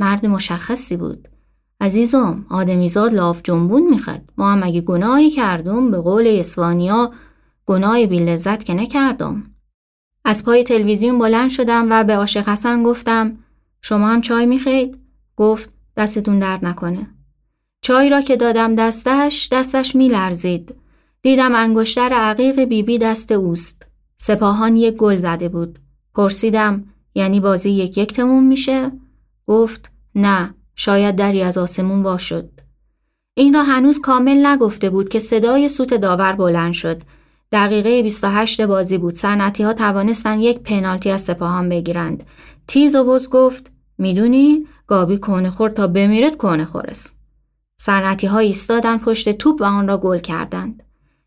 مرد 0.00 0.26
مشخصی 0.26 0.96
بود. 0.96 1.28
عزیزم 1.80 2.46
آدمیزاد 2.50 3.14
لاف 3.14 3.40
جنبون 3.44 3.90
می‌خواد. 3.90 4.22
ما 4.36 4.52
هم 4.52 4.62
اگه 4.62 4.80
گناهی 4.80 5.30
کردم 5.30 5.90
به 5.90 5.98
قول 5.98 6.26
اسوانیا 6.26 7.12
گناه 7.66 8.06
بی 8.06 8.18
لذت 8.18 8.64
که 8.64 8.74
نکردم. 8.74 9.42
از 10.24 10.44
پای 10.44 10.64
تلویزیون 10.64 11.18
بلند 11.18 11.50
شدم 11.50 11.86
و 11.90 12.04
به 12.04 12.16
عاشق 12.16 12.48
حسن 12.48 12.82
گفتم 12.82 13.38
شما 13.80 14.08
هم 14.08 14.20
چای 14.20 14.46
میخید؟ 14.46 14.98
گفت 15.36 15.70
دستتون 15.96 16.38
درد 16.38 16.64
نکنه. 16.64 17.10
چای 17.80 18.08
را 18.08 18.20
که 18.20 18.36
دادم 18.36 18.74
دستش 18.74 19.48
دستش 19.52 19.96
میلرزید. 19.96 20.74
دیدم 21.22 21.54
انگشتر 21.54 22.12
عقیق 22.12 22.56
بیبی 22.56 22.82
بی 22.82 22.98
دست 22.98 23.32
اوست 23.32 23.86
سپاهان 24.16 24.76
یک 24.76 24.94
گل 24.94 25.16
زده 25.16 25.48
بود 25.48 25.78
پرسیدم 26.14 26.84
یعنی 27.14 27.40
بازی 27.40 27.70
یک 27.70 27.98
یک 27.98 28.12
تموم 28.12 28.44
میشه؟ 28.44 28.92
گفت 29.46 29.90
نه 30.14 30.54
شاید 30.76 31.16
دری 31.16 31.42
از 31.42 31.58
آسمون 31.58 32.02
وا 32.02 32.18
شد. 32.18 32.50
این 33.34 33.54
را 33.54 33.62
هنوز 33.62 34.00
کامل 34.00 34.46
نگفته 34.46 34.90
بود 34.90 35.08
که 35.08 35.18
صدای 35.18 35.68
سوت 35.68 35.94
داور 35.94 36.32
بلند 36.32 36.72
شد. 36.72 37.02
دقیقه 37.52 38.02
28 38.02 38.60
بازی 38.60 38.98
بود. 38.98 39.14
صنعتی 39.14 39.62
ها 39.62 39.72
توانستن 39.72 40.40
یک 40.40 40.58
پنالتی 40.58 41.10
از 41.10 41.22
سپاهان 41.22 41.68
بگیرند. 41.68 42.24
تیز 42.66 42.96
و 42.96 43.04
بز 43.04 43.30
گفت 43.30 43.70
می‌دونی 43.98 44.66
گابی 44.86 45.18
کنه 45.18 45.50
خورد 45.50 45.74
تا 45.74 45.86
بمیرد 45.86 46.36
کنه 46.36 46.64
خورست. 46.64 47.16
صنعتی 47.76 48.26
ها 48.26 48.38
ایستادن 48.38 48.98
پشت 48.98 49.32
توپ 49.32 49.60
و 49.60 49.64
آن 49.64 49.88
را 49.88 49.98
گل 49.98 50.18
کردند. 50.18 50.82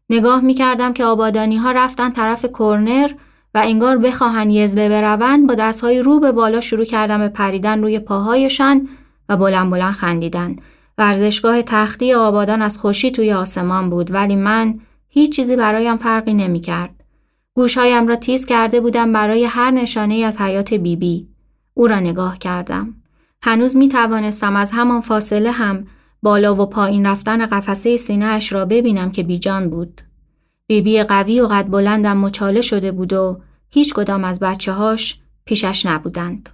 نگاه 0.09 0.41
می 0.41 0.53
کردم 0.53 0.93
که 0.93 1.05
آبادانی 1.05 1.57
ها 1.57 1.71
رفتن 1.71 2.09
طرف 2.09 2.45
کرنر 2.59 3.11
و 3.53 3.61
انگار 3.63 3.97
بخواهند 3.97 4.51
یزله 4.51 4.89
بروند 4.89 5.47
با 5.47 5.55
دستهای 5.55 6.01
رو 6.01 6.19
به 6.19 6.31
بالا 6.31 6.61
شروع 6.61 6.85
کردم 6.85 7.17
به 7.17 7.29
پریدن 7.29 7.81
روی 7.81 7.99
پاهایشان 7.99 8.89
و 9.29 9.37
بلند 9.37 9.71
بلند 9.71 9.93
خندیدن. 9.93 10.55
ورزشگاه 10.97 11.61
تختی 11.61 12.13
آبادان 12.13 12.61
از 12.61 12.77
خوشی 12.77 13.11
توی 13.11 13.33
آسمان 13.33 13.89
بود 13.89 14.11
ولی 14.13 14.35
من 14.35 14.79
هیچ 15.09 15.35
چیزی 15.35 15.55
برایم 15.55 15.97
فرقی 15.97 16.33
نمی 16.33 16.59
کرد. 16.59 17.03
گوشهایم 17.53 18.07
را 18.07 18.15
تیز 18.15 18.45
کرده 18.45 18.81
بودم 18.81 19.13
برای 19.13 19.45
هر 19.45 19.71
نشانه 19.71 20.15
از 20.15 20.41
حیات 20.41 20.73
بیبی. 20.73 20.95
بی. 20.95 21.27
او 21.73 21.87
را 21.87 21.99
نگاه 21.99 22.37
کردم. 22.37 22.93
هنوز 23.41 23.75
می 23.75 23.89
توانستم 23.89 24.55
از 24.55 24.71
همان 24.71 25.01
فاصله 25.01 25.51
هم 25.51 25.87
بالا 26.25 26.55
و 26.55 26.65
پایین 26.65 27.05
رفتن 27.05 27.45
قفسه 27.45 27.97
سینه 27.97 28.25
اش 28.25 28.53
را 28.53 28.65
ببینم 28.65 29.11
که 29.11 29.23
بیجان 29.23 29.69
بود. 29.69 30.01
بیبی 30.67 30.97
بی 30.97 31.03
قوی 31.03 31.41
و 31.41 31.47
قد 31.47 31.67
بلندم 31.69 32.17
مچاله 32.17 32.61
شده 32.61 32.91
بود 32.91 33.13
و 33.13 33.41
هیچ 33.69 33.93
کدام 33.93 34.23
از 34.23 34.39
بچه 34.39 34.71
هاش 34.71 35.19
پیشش 35.45 35.85
نبودند. 35.85 36.49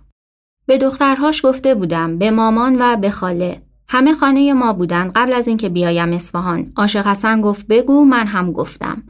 به 0.65 0.77
دخترهاش 0.77 1.45
گفته 1.45 1.75
بودم 1.75 2.17
به 2.17 2.31
مامان 2.31 2.75
و 2.79 2.97
به 2.97 3.09
خاله. 3.09 3.61
همه 3.87 4.13
خانه 4.13 4.53
ما 4.53 4.73
بودند. 4.73 5.11
قبل 5.15 5.33
از 5.33 5.47
اینکه 5.47 5.69
بیایم 5.69 6.11
اصفهان 6.11 6.73
عاشق 6.75 7.07
حسن 7.07 7.41
گفت 7.41 7.67
بگو 7.67 8.05
من 8.05 8.27
هم 8.27 8.51
گفتم. 8.51 9.03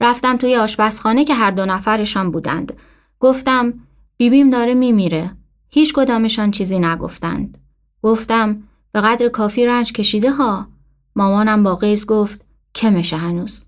رفتم 0.00 0.36
توی 0.36 0.56
آشپزخانه 0.56 1.24
که 1.24 1.34
هر 1.34 1.50
دو 1.50 1.66
نفرشان 1.66 2.30
بودند. 2.30 2.72
گفتم 3.20 3.74
بیبیم 4.16 4.50
داره 4.50 4.74
میمیره. 4.74 5.30
هیچ 5.68 5.94
کدامشان 5.94 6.50
چیزی 6.50 6.78
نگفتند. 6.78 7.58
گفتم 8.02 8.62
به 8.92 9.00
قدر 9.00 9.28
کافی 9.28 9.66
رنج 9.66 9.92
کشیده 9.92 10.30
ها. 10.30 10.68
مامانم 11.16 11.62
با 11.62 11.74
قیز 11.74 12.06
گفت 12.06 12.44
کمشه 12.74 13.16
هنوز. 13.16 13.66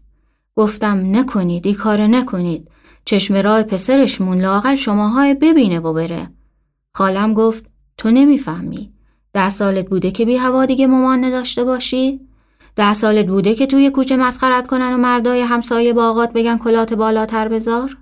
گفتم 0.56 1.16
نکنید 1.16 1.66
ای 1.66 1.74
کار 1.74 2.00
نکنید. 2.00 2.68
چشم 3.04 3.34
راه 3.34 3.62
پسرشمون 3.62 4.40
لاقل 4.40 4.74
شماهای 4.74 5.34
ببینه 5.34 5.80
و 5.80 5.92
بره. 5.92 6.30
خالم 6.94 7.34
گفت 7.34 7.64
تو 7.96 8.10
نمی‌فهمی. 8.10 8.92
ده 9.32 9.48
سالت 9.48 9.88
بوده 9.88 10.10
که 10.10 10.24
بی 10.24 10.36
هوا 10.36 10.66
دیگه 10.66 10.86
مامان 10.86 11.24
نداشته 11.24 11.64
باشی؟ 11.64 12.20
ده 12.76 12.94
سالت 12.94 13.26
بوده 13.26 13.54
که 13.54 13.66
توی 13.66 13.90
کوچه 13.90 14.16
مسخرت 14.16 14.66
کنن 14.66 14.94
و 14.94 14.96
مردای 14.96 15.40
همسایه 15.40 15.92
باغات 15.92 16.32
بگن 16.32 16.58
کلات 16.58 16.94
بالاتر 16.94 17.48
بذار؟ 17.48 17.96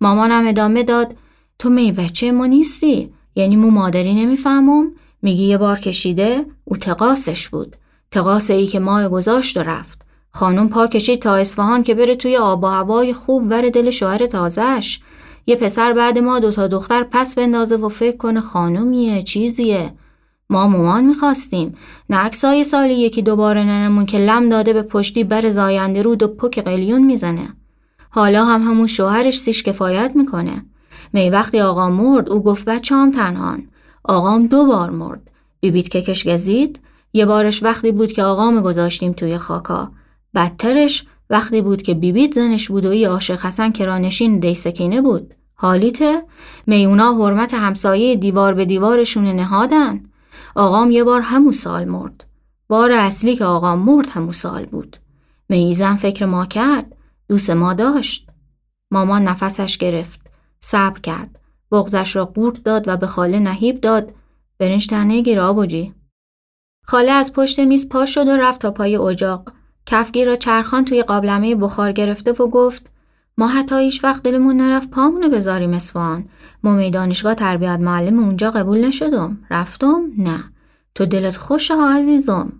مامانم 0.00 0.46
ادامه 0.46 0.82
داد 0.82 1.16
تو 1.58 1.70
می 1.70 1.92
بچه 1.92 2.32
ما 2.32 2.46
نیستی؟ 2.46 3.14
یعنی 3.34 3.56
مو 3.56 3.70
مادری 3.70 4.14
نمی‌فهمم؟ 4.14 4.92
میگی 5.26 5.44
یه 5.44 5.58
بار 5.58 5.78
کشیده 5.78 6.46
او 6.64 6.76
تقاسش 6.76 7.48
بود. 7.48 7.76
تقاس 8.10 8.50
ای 8.50 8.66
که 8.66 8.78
ماه 8.78 9.08
گذاشت 9.08 9.56
و 9.56 9.60
رفت. 9.60 10.02
خانم 10.30 10.68
پا 10.68 10.86
کشید 10.86 11.22
تا 11.22 11.34
اصفهان 11.34 11.82
که 11.82 11.94
بره 11.94 12.16
توی 12.16 12.36
آب 12.36 12.64
و 12.64 12.66
هوای 12.66 13.12
خوب 13.12 13.50
ور 13.50 13.70
دل 13.70 13.90
شوهر 13.90 14.26
تازهش 14.26 15.00
یه 15.46 15.56
پسر 15.56 15.92
بعد 15.92 16.18
ما 16.18 16.38
دوتا 16.38 16.66
دختر 16.66 17.06
پس 17.10 17.34
بندازه 17.34 17.76
و 17.76 17.88
فکر 17.88 18.16
کنه 18.16 18.40
خانومیه 18.40 19.22
چیزیه. 19.22 19.92
ما 20.50 20.66
مامان 20.66 21.04
می‌خواستیم. 21.04 21.74
نه 22.10 22.24
اکسای 22.24 22.64
سالی 22.64 22.94
یکی 22.94 23.22
دوباره 23.22 23.64
ننمون 23.64 24.06
که 24.06 24.18
لم 24.18 24.48
داده 24.48 24.72
به 24.72 24.82
پشتی 24.82 25.24
بر 25.24 25.48
زاینده 25.48 26.02
رود 26.02 26.22
و 26.22 26.28
پک 26.28 26.58
قلیون 26.58 27.02
می‌زنه. 27.02 27.48
حالا 28.10 28.44
هم 28.44 28.62
همون 28.62 28.86
شوهرش 28.86 29.38
سیش 29.38 29.62
کفایت 29.62 30.12
می‌کنه. 30.14 30.64
می 31.12 31.30
وقتی 31.30 31.60
آقا 31.60 31.90
مرد 31.90 32.30
او 32.30 32.42
گفت 32.42 32.64
بچه 32.64 32.94
هم 32.94 33.10
تنهان. 33.10 33.68
آقام 34.08 34.46
دو 34.46 34.66
بار 34.66 34.90
مرد. 34.90 35.30
بیبیت 35.60 35.88
که 35.88 36.02
کش 36.02 36.26
گزید. 36.26 36.80
یه 37.12 37.26
بارش 37.26 37.62
وقتی 37.62 37.92
بود 37.92 38.12
که 38.12 38.22
آقام 38.22 38.60
گذاشتیم 38.60 39.12
توی 39.12 39.38
خاکا. 39.38 39.90
بدترش 40.34 41.06
وقتی 41.30 41.60
بود 41.60 41.82
که 41.82 41.94
بیبیت 41.94 42.34
زنش 42.34 42.68
بود 42.68 42.84
و 42.84 42.88
ای 42.88 43.04
عاشق 43.04 43.46
حسن 43.46 43.70
کرانشین 43.70 44.38
دی 44.38 44.54
سکینه 44.54 45.00
بود. 45.00 45.34
حالیته. 45.54 46.22
میونا 46.66 47.14
حرمت 47.14 47.54
همسایه 47.54 48.16
دیوار 48.16 48.54
به 48.54 48.64
دیوارشون 48.64 49.24
نهادن. 49.24 50.00
آقام 50.54 50.90
یه 50.90 51.04
بار 51.04 51.20
همون 51.20 51.52
سال 51.52 51.84
مرد. 51.84 52.24
بار 52.68 52.92
اصلی 52.92 53.36
که 53.36 53.44
آقام 53.44 53.78
مرد 53.78 54.08
همون 54.08 54.32
سال 54.32 54.64
بود. 54.64 54.96
میزن 55.48 55.96
فکر 55.96 56.26
ما 56.26 56.46
کرد. 56.46 56.96
دوست 57.28 57.50
ما 57.50 57.74
داشت. 57.74 58.26
مامان 58.90 59.22
نفسش 59.22 59.78
گرفت. 59.78 60.20
صبر 60.60 61.00
کرد. 61.00 61.38
بغزش 61.72 62.16
را 62.16 62.24
قورت 62.24 62.62
داد 62.62 62.88
و 62.88 62.96
به 62.96 63.06
خاله 63.06 63.38
نهیب 63.38 63.80
داد. 63.80 64.12
برنج 64.58 64.86
تنه 64.86 65.22
گیر 65.22 65.40
آبوجی. 65.40 65.94
خاله 66.84 67.12
از 67.12 67.32
پشت 67.32 67.60
میز 67.60 67.88
پا 67.88 68.06
شد 68.06 68.28
و 68.28 68.36
رفت 68.36 68.60
تا 68.60 68.70
پای 68.70 68.96
اجاق. 68.96 69.52
کفگیر 69.86 70.26
را 70.26 70.36
چرخان 70.36 70.84
توی 70.84 71.02
قابلمه 71.02 71.54
بخار 71.54 71.92
گرفته 71.92 72.32
و 72.32 72.46
گفت 72.46 72.90
ما 73.38 73.46
حتی 73.46 73.78
هیچ 73.78 74.04
وقت 74.04 74.22
دلمون 74.22 74.56
نرفت 74.56 74.90
پامونو 74.90 75.28
بذاریم 75.28 75.72
اسوان 75.72 76.28
ما 76.62 76.88
دانشگاه 76.88 77.34
تربیت 77.34 77.78
معلم 77.80 78.18
اونجا 78.18 78.50
قبول 78.50 78.84
نشدم. 78.84 79.38
رفتم؟ 79.50 80.02
نه. 80.18 80.44
تو 80.94 81.06
دلت 81.06 81.36
خوشه 81.36 81.74
ها 81.74 81.96
عزیزم. 81.96 82.52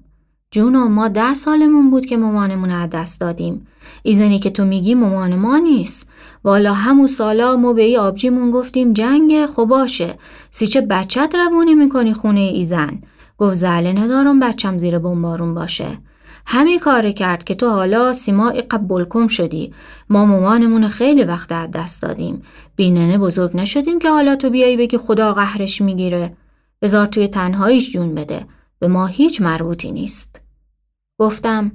جونو 0.50 0.88
ما 0.88 1.08
ده 1.08 1.34
سالمون 1.34 1.90
بود 1.90 2.06
که 2.06 2.16
مامانمون 2.16 2.70
از 2.70 2.90
دست 2.90 3.20
دادیم. 3.20 3.66
ایزنی 4.02 4.38
که 4.38 4.50
تو 4.50 4.64
میگی 4.64 4.94
مامان 4.94 5.34
ما 5.36 5.58
نیست. 5.58 6.08
والا 6.44 6.72
همون 6.72 7.06
سالا 7.06 7.56
ما 7.56 7.72
به 7.72 7.82
ای 7.82 7.96
آبجیمون 7.96 8.50
گفتیم 8.50 8.92
جنگ 8.92 9.46
خب 9.46 9.64
باشه. 9.64 10.14
سیچه 10.50 10.80
بچت 10.80 11.34
روونی 11.34 11.74
می‌کنی 11.74 12.12
خونه 12.12 12.40
ایزن؟ 12.40 13.00
گفت 13.38 13.54
زله 13.54 13.92
ندارم 13.92 14.40
بچم 14.40 14.78
زیر 14.78 14.98
بمبارون 14.98 15.54
باشه. 15.54 15.98
همین 16.46 16.78
کار 16.78 17.10
کرد 17.10 17.44
که 17.44 17.54
تو 17.54 17.68
حالا 17.68 18.12
سیمای 18.12 18.62
قبول 18.62 19.04
کم 19.10 19.28
شدی. 19.28 19.72
ما 20.10 20.24
مامانمون 20.24 20.88
خیلی 20.88 21.24
وقت 21.24 21.52
از 21.52 21.70
دست 21.70 22.02
دادیم. 22.02 22.42
بیننه 22.76 23.18
بزرگ 23.18 23.56
نشدیم 23.56 23.98
که 23.98 24.10
حالا 24.10 24.36
تو 24.36 24.50
بیایی 24.50 24.76
بگی 24.76 24.98
خدا 24.98 25.32
قهرش 25.32 25.80
می‌گیره. 25.80 26.36
بزار 26.82 27.06
توی 27.06 27.28
تنهاییش 27.28 27.90
جون 27.90 28.14
بده. 28.14 28.46
به 28.78 28.88
ما 28.88 29.06
هیچ 29.06 29.40
مربوطی 29.42 29.92
نیست 29.92 30.40
گفتم 31.18 31.72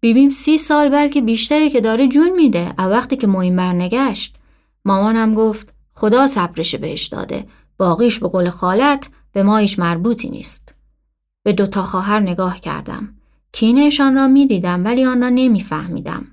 بیبیم 0.00 0.30
سی 0.30 0.58
سال 0.58 0.88
بلکه 0.88 1.20
بیشتری 1.20 1.70
که 1.70 1.80
داره 1.80 2.08
جون 2.08 2.30
میده 2.36 2.74
او 2.78 2.84
وقتی 2.84 3.16
که 3.16 3.26
موین 3.26 3.56
برنگشت 3.56 4.36
مامانم 4.84 5.34
گفت 5.34 5.74
خدا 5.92 6.26
صبرش 6.26 6.74
بهش 6.74 7.06
داده 7.06 7.46
باقیش 7.78 8.18
به 8.18 8.28
قول 8.28 8.50
خالت 8.50 9.08
به 9.32 9.42
ما 9.42 9.56
هیچ 9.56 9.78
مربوطی 9.78 10.30
نیست 10.30 10.74
به 11.42 11.52
دوتا 11.52 11.82
خواهر 11.82 12.20
نگاه 12.20 12.60
کردم 12.60 13.14
کینهشان 13.52 14.14
را 14.14 14.28
می‌دیدم 14.28 14.84
ولی 14.84 15.04
آن 15.04 15.22
را 15.22 15.28
نمیفهمیدم. 15.28 16.26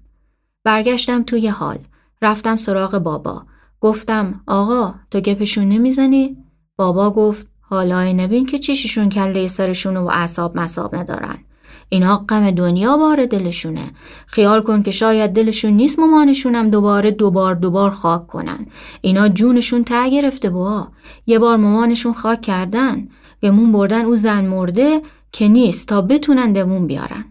برگشتم 0.64 1.24
توی 1.24 1.48
حال. 1.48 1.80
رفتم 2.22 2.56
سراغ 2.56 2.98
بابا. 2.98 3.46
گفتم 3.80 4.44
آقا 4.48 4.96
تو 5.12 5.20
گپشون 5.20 5.70
نمی‌زنی؟ 5.70 6.38
بابا 6.76 7.12
گفت 7.12 7.48
حالا 7.72 8.12
نبین 8.14 8.46
که 8.46 8.60
چیششون 8.60 9.10
کله 9.10 9.48
سرشون 9.48 9.98
و 9.98 10.08
اعصاب 10.08 10.58
مساب 10.58 10.96
ندارن. 10.96 11.38
اینا 11.90 12.26
غم 12.30 12.52
دنیا 12.52 12.98
بار 12.98 13.26
دلشونه. 13.26 13.92
خیال 14.26 14.62
کن 14.62 14.84
که 14.84 14.92
شاید 14.92 15.34
دلشون 15.34 15.72
نیست 15.72 16.00
مامانشونم 16.00 16.70
دوباره 16.70 17.12
دوبار 17.12 17.56
دوبار 17.56 17.92
خاک 17.92 18.28
کنن. 18.28 18.66
اینا 19.02 19.30
جونشون 19.30 19.84
ته 19.84 20.10
گرفته 20.10 20.50
با. 20.50 20.88
یه 21.28 21.40
بار 21.40 21.58
مامانشون 21.58 22.14
خاک 22.14 22.42
کردن. 22.42 23.08
گمون 23.44 23.72
بردن 23.72 24.06
او 24.06 24.16
زن 24.16 24.46
مرده 24.46 25.02
که 25.32 25.48
نیست 25.48 25.88
تا 25.88 26.02
بتونن 26.02 26.54
دوون 26.54 26.88
بیارن. 26.88 27.26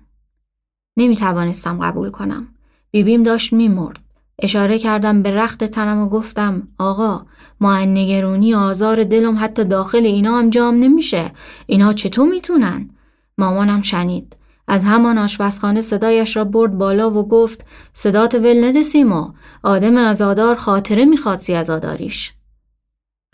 نمی 0.96 1.16
توانستم 1.16 1.79
قبول 1.79 2.11
کنم. 2.11 2.48
بیبیم 2.90 3.22
داشت 3.22 3.53
میمرد. 3.53 3.98
اشاره 4.42 4.79
کردم 4.79 5.22
به 5.22 5.31
رخت 5.31 5.64
تنم 5.64 5.98
و 5.98 6.09
گفتم 6.09 6.68
آقا 6.79 7.26
ما 7.61 7.79
نگرونی 7.79 8.55
آزار 8.55 9.05
دلم 9.05 9.38
حتی 9.40 9.64
داخل 9.64 10.05
اینا 10.05 10.38
هم 10.38 10.50
جام 10.50 10.74
نمیشه. 10.74 11.31
اینا 11.66 11.92
چطور 11.92 12.29
می‌تونن؟ 12.29 12.90
مامانم 13.38 13.81
شنید. 13.83 14.37
از 14.68 14.85
همان 14.85 15.18
آشپزخانه 15.18 15.81
صدایش 15.81 16.37
را 16.37 16.44
برد 16.44 16.79
بالا 16.79 17.11
و 17.11 17.29
گفت 17.29 17.64
صدات 17.92 18.35
ول 18.35 18.64
نده 18.64 18.83
سیما 18.83 19.35
آدم 19.62 19.96
ازادار 19.96 20.55
خاطره 20.55 21.05
می‌خواد 21.05 21.38
سی 21.38 21.55
ازاداریش. 21.55 22.33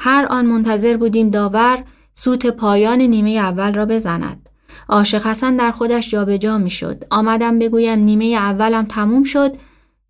هر 0.01 0.27
آن 0.31 0.47
منتظر 0.47 0.97
بودیم 0.97 1.31
داور 1.31 1.85
سوت 2.15 2.47
پایان 2.47 2.99
نیمه 2.99 3.31
اول 3.31 3.75
را 3.75 3.87
بزند. 3.87 4.49
عاشق 4.89 5.27
حسن 5.27 5.57
در 5.57 5.71
خودش 5.71 6.11
جابجا 6.11 6.59
می‌شد. 6.59 7.05
آمدم 7.11 7.59
بگویم 7.59 7.99
نیمه 7.99 8.25
اولم 8.25 8.85
تموم 8.85 9.23
شد 9.23 9.57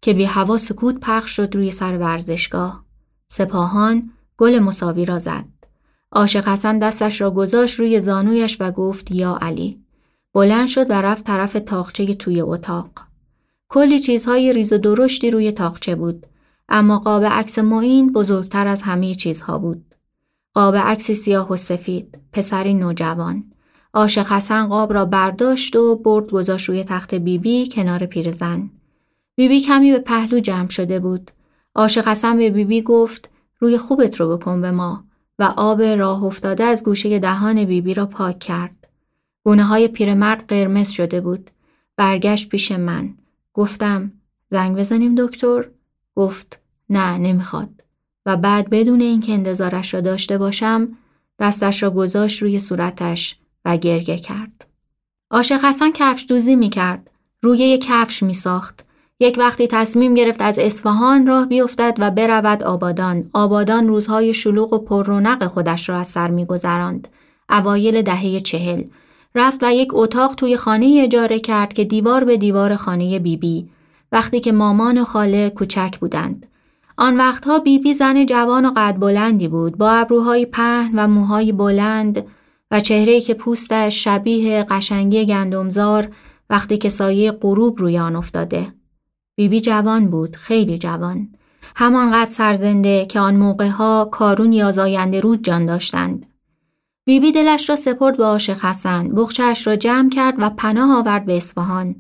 که 0.01 0.13
بی 0.13 0.25
هوا 0.25 0.59
سکوت 0.59 1.01
پخش 1.01 1.37
شد 1.37 1.55
روی 1.55 1.71
سر 1.71 1.99
ورزشگاه. 1.99 2.85
سپاهان 3.29 4.11
گل 4.39 4.59
مساوی 4.59 5.05
را 5.05 5.19
زد. 5.19 5.45
عاشق 6.13 6.49
حسن 6.49 6.79
دستش 6.79 7.21
را 7.21 7.31
گذاشت 7.31 7.81
روی 7.81 8.01
زانویش 8.01 8.57
و 8.61 8.71
گفت 8.71 9.11
یا 9.11 9.39
علی. 9.41 9.81
بلند 10.35 10.69
شد 10.69 10.91
و 10.91 10.93
رفت 10.93 11.25
طرف 11.25 11.53
تاخچه 11.67 12.15
توی 12.15 12.41
اتاق. 12.41 12.91
کلی 13.69 13.99
چیزهای 13.99 14.53
ریز 14.53 14.73
و 14.73 14.79
درشتی 14.79 15.31
روی 15.31 15.53
تاخچه 15.53 15.95
بود. 15.95 16.27
اما 16.69 16.99
قاب 16.99 17.25
عکس 17.25 17.59
معین 17.59 18.13
بزرگتر 18.13 18.67
از 18.67 18.83
همه 18.83 19.15
چیزها 19.15 19.59
بود. 19.59 19.95
قاب 20.55 20.77
عکسی 20.77 21.15
سیاه 21.15 21.53
و 21.53 21.57
سفید، 21.57 22.19
پسری 22.33 22.75
نوجوان. 22.75 23.45
عاشق 23.95 24.33
حسن 24.33 24.67
قاب 24.67 24.93
را 24.93 25.05
برداشت 25.05 25.77
و 25.77 25.97
برد 25.97 26.31
گذاشت 26.31 26.69
روی 26.69 26.85
تخت 26.85 27.15
بیبی 27.15 27.39
بی 27.39 27.69
کنار 27.69 28.07
پیرزن. 28.07 28.71
بیبی 29.37 29.61
کمی 29.61 29.93
به 29.93 29.99
پهلو 29.99 30.41
جمع 30.41 30.69
شده 30.69 30.99
بود. 31.01 31.31
عاشق 31.75 32.09
حسن 32.09 32.39
به 32.39 32.51
بیبی 32.51 32.65
بی 32.65 32.83
گفت 32.83 33.31
روی 33.59 33.79
خوبت 33.79 34.21
رو 34.21 34.37
بکن 34.37 34.61
به 34.61 34.71
ما 34.71 35.05
و 35.39 35.53
آب 35.57 35.83
راه 35.83 36.25
افتاده 36.25 36.65
از 36.65 36.85
گوشه 36.85 37.19
دهان 37.19 37.55
بیبی 37.55 37.81
بی 37.81 37.95
را 37.95 38.07
پاک 38.07 38.39
کرد. 38.39 38.89
گونه 39.45 39.65
های 39.65 39.89
پیرمرد 39.89 40.47
قرمز 40.49 40.91
شده 40.91 41.21
بود. 41.21 41.51
برگشت 41.97 42.49
پیش 42.49 42.73
من. 42.73 43.15
گفتم 43.55 44.13
زنگ 44.51 44.77
بزنیم 44.77 45.15
دکتر؟ 45.15 45.69
گفت 46.15 46.61
نه 46.91 47.19
نمی‌خواد 47.19 47.83
و 48.27 48.37
بعد 48.37 48.71
بدون 48.71 49.01
اینکه 49.01 49.33
انتظارش 49.33 49.95
را 49.95 50.01
داشته 50.01 50.39
باشم 50.39 50.89
دستش 51.39 51.83
را 51.83 51.91
گذاشت 51.91 52.43
روی 52.43 52.59
صورتش 52.59 53.37
و 53.65 53.77
گریه 53.77 54.19
کرد. 54.19 54.67
عاشق 55.31 55.65
حسن 55.65 55.91
کفش 55.95 56.27
دوزی 56.29 56.57
می 56.57 56.71
کرد. 56.71 57.11
روی 57.43 57.59
یک 57.59 57.87
کفش 57.89 58.23
می 58.23 58.35
ساخت. 58.35 58.87
یک 59.21 59.37
وقتی 59.39 59.69
تصمیم 59.69 60.15
گرفت 60.15 60.41
از 60.41 60.59
اصفهان 60.59 61.27
راه 61.27 61.47
بیفتد 61.47 61.95
و 61.99 62.11
برود 62.11 62.63
آبادان. 62.63 63.31
آبادان 63.33 63.89
روزهای 63.89 64.35
شلوغ 64.35 64.73
و 64.73 64.79
پررونق 64.79 65.47
خودش 65.47 65.89
را 65.89 65.99
از 65.99 66.07
سر 66.07 66.31
میگذراند. 66.31 67.09
اوایل 67.51 68.03
دهه 68.03 68.41
چهل. 68.41 68.83
رفت 69.35 69.63
و 69.63 69.75
یک 69.75 69.89
اتاق 69.93 70.35
توی 70.35 70.57
خانه 70.57 71.01
اجاره 71.05 71.41
کرد 71.41 71.73
که 71.73 71.85
دیوار 71.85 72.25
به 72.25 72.37
دیوار 72.37 72.77
خانه 72.77 73.19
بیبی. 73.19 73.37
بی. 73.37 73.69
وقتی 74.13 74.41
که 74.41 74.53
مامان 74.53 74.99
و 74.99 75.05
خاله 75.05 75.51
کوچک 75.51 75.99
بودند. 76.01 76.47
آن 76.97 77.17
وقتها 77.17 77.59
بیبی 77.59 77.85
بی 77.85 77.95
زن 77.95 78.27
جوان 78.27 78.67
و 78.67 78.73
قد 78.77 78.97
بلندی 78.99 79.49
بود 79.49 79.79
با 79.79 79.91
ابروهای 79.91 80.47
پهن 80.47 80.91
و 80.95 81.09
موهای 81.09 81.53
بلند 81.53 82.27
و 82.71 82.81
چهره‌ای 82.81 83.21
که 83.21 83.35
پوستش 83.35 84.05
شبیه 84.05 84.67
قشنگی 84.71 85.27
گندمزار 85.27 86.09
وقتی 86.51 86.79
که 86.79 86.89
سایه 86.89 87.33
غروب 87.33 87.81
روی 87.81 87.99
آن 87.99 88.17
افتاده. 88.17 88.76
بیبی 89.37 89.49
بی 89.49 89.61
جوان 89.61 90.11
بود، 90.11 90.37
خیلی 90.37 90.79
جوان. 90.79 91.29
همانقدر 91.77 92.31
سرزنده 92.31 93.07
که 93.07 93.21
آن 93.21 93.37
موقعها 93.37 94.09
کارون 94.13 94.53
یا 94.53 94.71
زاینده 94.71 95.21
رود 95.21 95.45
جان 95.45 95.67
داشتند. 95.67 96.27
بیبی 97.05 97.27
بی 97.27 97.33
دلش 97.33 97.71
را 97.71 97.77
سپرد 97.77 98.17
به 98.17 98.25
عاشق 98.25 98.65
حسن، 98.65 99.09
بخچهش 99.09 99.67
را 99.67 99.77
جمع 99.77 100.11
کرد 100.11 100.35
و 100.39 100.51
پناه 100.51 100.99
آورد 100.99 101.27
به 101.27 101.37
اصفهان. 101.37 101.95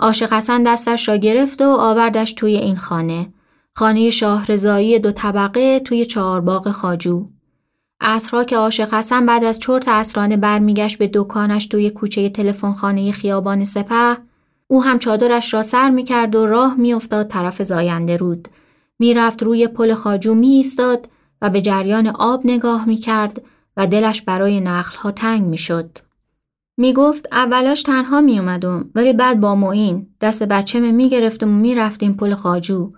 عاشق 0.00 0.32
حسن 0.32 0.62
دستش 0.62 1.08
را 1.08 1.16
گرفت 1.16 1.62
و 1.62 1.68
آوردش 1.68 2.32
توی 2.32 2.56
این 2.56 2.76
خانه. 2.76 3.32
خانه 3.74 4.10
شاهرزایی 4.10 4.98
دو 4.98 5.12
طبقه 5.12 5.80
توی 5.80 6.06
چهارباغ 6.06 6.70
خاجو. 6.70 7.28
عصرها 8.00 8.44
که 8.44 8.56
عاشق 8.56 8.94
حسن 8.94 9.26
بعد 9.26 9.44
از 9.44 9.58
چرت 9.58 9.88
اسرانه 9.88 10.36
برمیگشت 10.36 10.98
به 10.98 11.10
دکانش 11.14 11.66
توی 11.66 11.90
کوچه 11.90 12.28
تلفنخانه 12.28 13.12
خیابان 13.12 13.64
سپه 13.64 14.16
او 14.70 14.84
هم 14.84 14.98
چادرش 14.98 15.54
را 15.54 15.62
سر 15.62 15.90
می‌کرد 15.90 16.34
و 16.36 16.46
راه 16.46 16.74
میافتاد 16.74 17.28
طرف 17.28 17.62
زاینده 17.62 18.16
رود 18.16 18.48
می‌رفت 18.98 19.42
روی 19.42 19.66
پل 19.66 19.94
خاجو 19.94 20.34
می 20.34 20.48
ایستاد 20.48 21.08
و 21.42 21.50
به 21.50 21.60
جریان 21.60 22.06
آب 22.06 22.40
نگاه 22.44 22.88
می‌کرد 22.88 23.42
و 23.76 23.86
دلش 23.86 24.22
برای 24.22 24.60
نخلها 24.60 25.10
تنگ 25.10 25.42
می‌شد. 25.42 25.98
می 26.76 26.92
گفت 26.92 27.26
اولاش 27.32 27.82
تنها 27.82 28.20
می 28.20 28.38
اومدم 28.38 28.90
ولی 28.94 29.12
بعد 29.12 29.40
با 29.40 29.54
معین 29.54 30.06
دست 30.20 30.42
بچه 30.42 30.80
می 30.80 31.08
گرفتم 31.08 31.48
و 31.48 31.58
می 31.58 31.74
رفتیم 31.74 32.14
پل 32.14 32.34
خاجو 32.34 32.92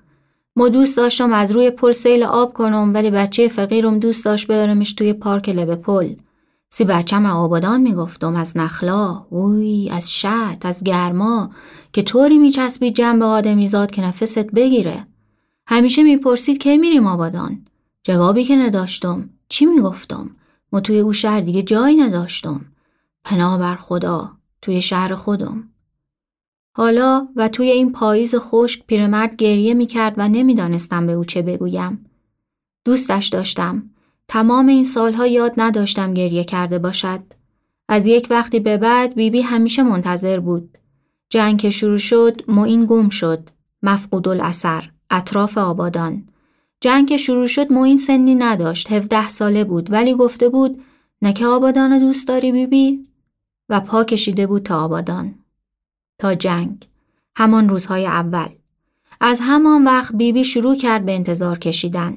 ما 0.56 0.68
دوست 0.68 0.96
داشتم 0.96 1.32
از 1.32 1.52
روی 1.52 1.70
پل 1.70 1.92
سیل 1.92 2.22
آب 2.22 2.52
کنم 2.52 2.94
ولی 2.94 3.10
بچه 3.10 3.48
فقیرم 3.48 3.98
دوست 3.98 4.24
داشت 4.24 4.46
ببرمش 4.46 4.92
توی 4.92 5.12
پارک 5.12 5.48
لبه 5.48 5.76
پل. 5.76 6.14
سی 6.72 6.84
بچم 6.84 7.26
آبادان 7.26 7.80
می‌گفتم 7.80 8.36
از 8.36 8.56
نخلا، 8.56 9.26
اوی 9.30 9.90
از 9.92 10.12
شط، 10.12 10.66
از 10.66 10.84
گرما 10.84 11.50
که 11.92 12.02
طوری 12.02 12.38
میچسبید 12.38 12.94
جنب 12.94 13.22
آدمیزاد 13.22 13.90
که 13.90 14.02
نفست 14.02 14.46
بگیره. 14.46 15.06
همیشه 15.66 16.02
می‌پرسید 16.02 16.58
کی 16.58 16.78
میریم 16.78 17.06
آبادان؟ 17.06 17.64
جوابی 18.02 18.44
که 18.44 18.56
نداشتم. 18.56 19.30
چی 19.48 19.66
می‌گفتم؟ 19.66 20.30
ما 20.72 20.80
توی 20.80 20.98
او 20.98 21.12
شهر 21.12 21.40
دیگه 21.40 21.62
جایی 21.62 21.96
نداشتم. 21.96 22.60
پناه 23.24 23.58
بر 23.58 23.76
خدا 23.76 24.32
توی 24.62 24.82
شهر 24.82 25.14
خودم. 25.14 25.68
حالا 26.76 27.28
و 27.36 27.48
توی 27.48 27.70
این 27.70 27.92
پاییز 27.92 28.34
خشک 28.34 28.86
پیرمرد 28.86 29.36
گریه 29.36 29.74
می 29.74 29.86
کرد 29.86 30.14
و 30.16 30.28
نمی‌دانستم 30.28 31.06
به 31.06 31.12
او 31.12 31.24
چه 31.24 31.42
بگویم. 31.42 32.06
دوستش 32.84 33.28
داشتم. 33.28 33.90
تمام 34.30 34.66
این 34.66 34.84
سالها 34.84 35.26
یاد 35.26 35.54
نداشتم 35.56 36.14
گریه 36.14 36.44
کرده 36.44 36.78
باشد. 36.78 37.20
از 37.88 38.06
یک 38.06 38.26
وقتی 38.30 38.60
به 38.60 38.76
بعد 38.76 39.14
بیبی 39.14 39.30
بی 39.30 39.40
همیشه 39.40 39.82
منتظر 39.82 40.40
بود. 40.40 40.78
جنگ 41.30 41.60
که 41.60 41.70
شروع 41.70 41.98
شد 41.98 42.42
معین 42.48 42.86
گم 42.86 43.08
شد. 43.08 43.48
مفقود 43.82 44.28
الاثر. 44.28 44.90
اطراف 45.10 45.58
آبادان. 45.58 46.28
جنگ 46.80 47.08
که 47.08 47.16
شروع 47.16 47.46
شد 47.46 47.72
معین 47.72 47.96
سنی 47.96 48.34
نداشت. 48.34 48.92
17 48.92 49.28
ساله 49.28 49.64
بود 49.64 49.92
ولی 49.92 50.14
گفته 50.14 50.48
بود 50.48 50.82
نکه 51.22 51.46
آبادان 51.46 51.98
دوست 51.98 52.28
داری 52.28 52.52
بیبی؟ 52.52 52.90
بی؟ 52.90 53.06
و 53.68 53.80
پا 53.80 54.04
کشیده 54.04 54.46
بود 54.46 54.62
تا 54.62 54.84
آبادان. 54.84 55.34
تا 56.18 56.34
جنگ 56.34 56.88
همان 57.36 57.68
روزهای 57.68 58.06
اول 58.06 58.48
از 59.20 59.40
همان 59.42 59.84
وقت 59.84 60.12
بیبی 60.12 60.32
بی 60.32 60.44
شروع 60.44 60.76
کرد 60.76 61.04
به 61.04 61.14
انتظار 61.14 61.58
کشیدن 61.58 62.16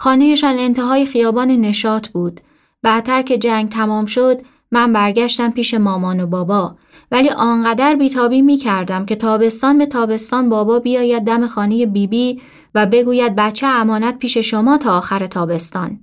خانهشان 0.00 0.58
انتهای 0.58 1.06
خیابان 1.06 1.48
نشات 1.48 2.08
بود 2.08 2.40
بعدتر 2.82 3.22
که 3.22 3.38
جنگ 3.38 3.68
تمام 3.68 4.06
شد 4.06 4.40
من 4.70 4.92
برگشتم 4.92 5.50
پیش 5.50 5.74
مامان 5.74 6.20
و 6.20 6.26
بابا 6.26 6.76
ولی 7.12 7.30
آنقدر 7.30 7.94
بیتابی 7.94 8.42
می 8.42 8.56
کردم 8.56 9.06
که 9.06 9.16
تابستان 9.16 9.78
به 9.78 9.86
تابستان 9.86 10.48
بابا 10.48 10.78
بیاید 10.78 11.24
دم 11.24 11.46
خانه 11.46 11.86
بیبی 11.86 12.06
بی 12.34 12.42
و 12.74 12.86
بگوید 12.86 13.36
بچه 13.36 13.66
امانت 13.66 14.18
پیش 14.18 14.38
شما 14.38 14.78
تا 14.78 14.96
آخر 14.98 15.26
تابستان. 15.26 16.00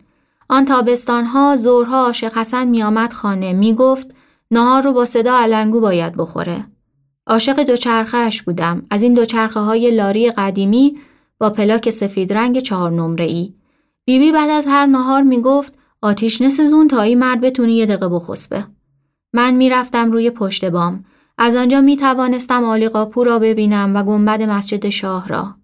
آن 0.50 0.66
تابستانها 0.66 1.56
زورها 1.56 2.06
عاشق 2.06 2.38
حسن 2.38 2.68
می 2.68 2.84
آمد 2.84 3.14
خانه 3.14 3.54
می 3.54 3.74
گفت 3.74 4.08
نهار 4.52 4.84
رو 4.84 4.94
با 4.94 5.06
صدا 5.06 5.38
علنگو 5.38 5.82
باید 5.82 6.16
بخوره. 6.18 6.66
عاشق 7.28 7.64
دوچرخهش 7.64 8.42
بودم 8.42 8.86
از 8.90 9.04
این 9.04 9.14
دوچرخه 9.14 9.60
های 9.60 9.92
لاری 9.92 10.32
قدیمی 10.32 10.98
با 11.40 11.50
پلاک 11.50 11.90
سفید 11.90 12.34
رنگ 12.34 12.60
چهار 12.60 12.92
نمره 12.92 13.26
ای. 13.26 13.54
بیبی 14.06 14.32
بعد 14.32 14.50
از 14.50 14.66
هر 14.68 14.86
نهار 14.86 15.24
می‌گفت 15.24 15.74
آتیش 16.02 16.42
نسزون 16.42 16.88
تا 16.88 17.02
این 17.02 17.20
مرد 17.20 17.42
بتونی 17.42 17.74
یه 17.74 17.86
دقیقه 17.86 18.10
بخسبه. 18.10 18.66
من 19.34 19.54
می‌رفتم 19.54 20.12
روی 20.12 20.30
پشت 20.30 20.66
بام. 20.66 21.06
از 21.38 21.56
آنجا 21.56 21.82
می 21.82 21.98
توانستم 21.98 22.64
آلی 22.64 22.90
را 23.16 23.40
ببینم 23.40 23.96
و 23.96 24.04
گنبد 24.04 24.42
مسجد 24.42 24.90
شاه 24.90 25.28
را. 25.28 25.56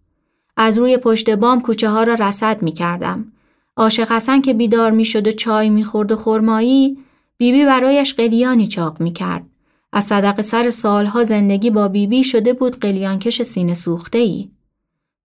از 0.57 0.77
روی 0.77 0.97
پشت 0.97 1.29
بام 1.29 1.61
کوچه 1.61 1.89
ها 1.89 2.03
را 2.03 2.13
رسد 2.13 2.61
می 2.61 2.71
کردم. 2.71 3.31
عاشق 3.77 4.11
حسن 4.11 4.41
که 4.41 4.53
بیدار 4.53 4.91
می 4.91 5.05
شد 5.05 5.27
و 5.27 5.31
چای 5.31 5.69
می 5.69 5.83
خورد 5.83 6.11
و 6.11 6.15
خرمایی 6.15 6.97
بیبی 7.37 7.65
برایش 7.65 8.13
قلیانی 8.13 8.67
چاق 8.67 9.01
می 9.01 9.13
کرد. 9.13 9.45
از 9.93 10.03
صدق 10.03 10.41
سر 10.41 10.69
سالها 10.69 11.23
زندگی 11.23 11.69
با 11.69 11.87
بیبی 11.87 12.17
بی 12.17 12.23
شده 12.23 12.53
بود 12.53 12.79
قلیانکش 12.79 13.41
سینه 13.41 13.73
سوخته 13.73 14.17
ای. 14.17 14.49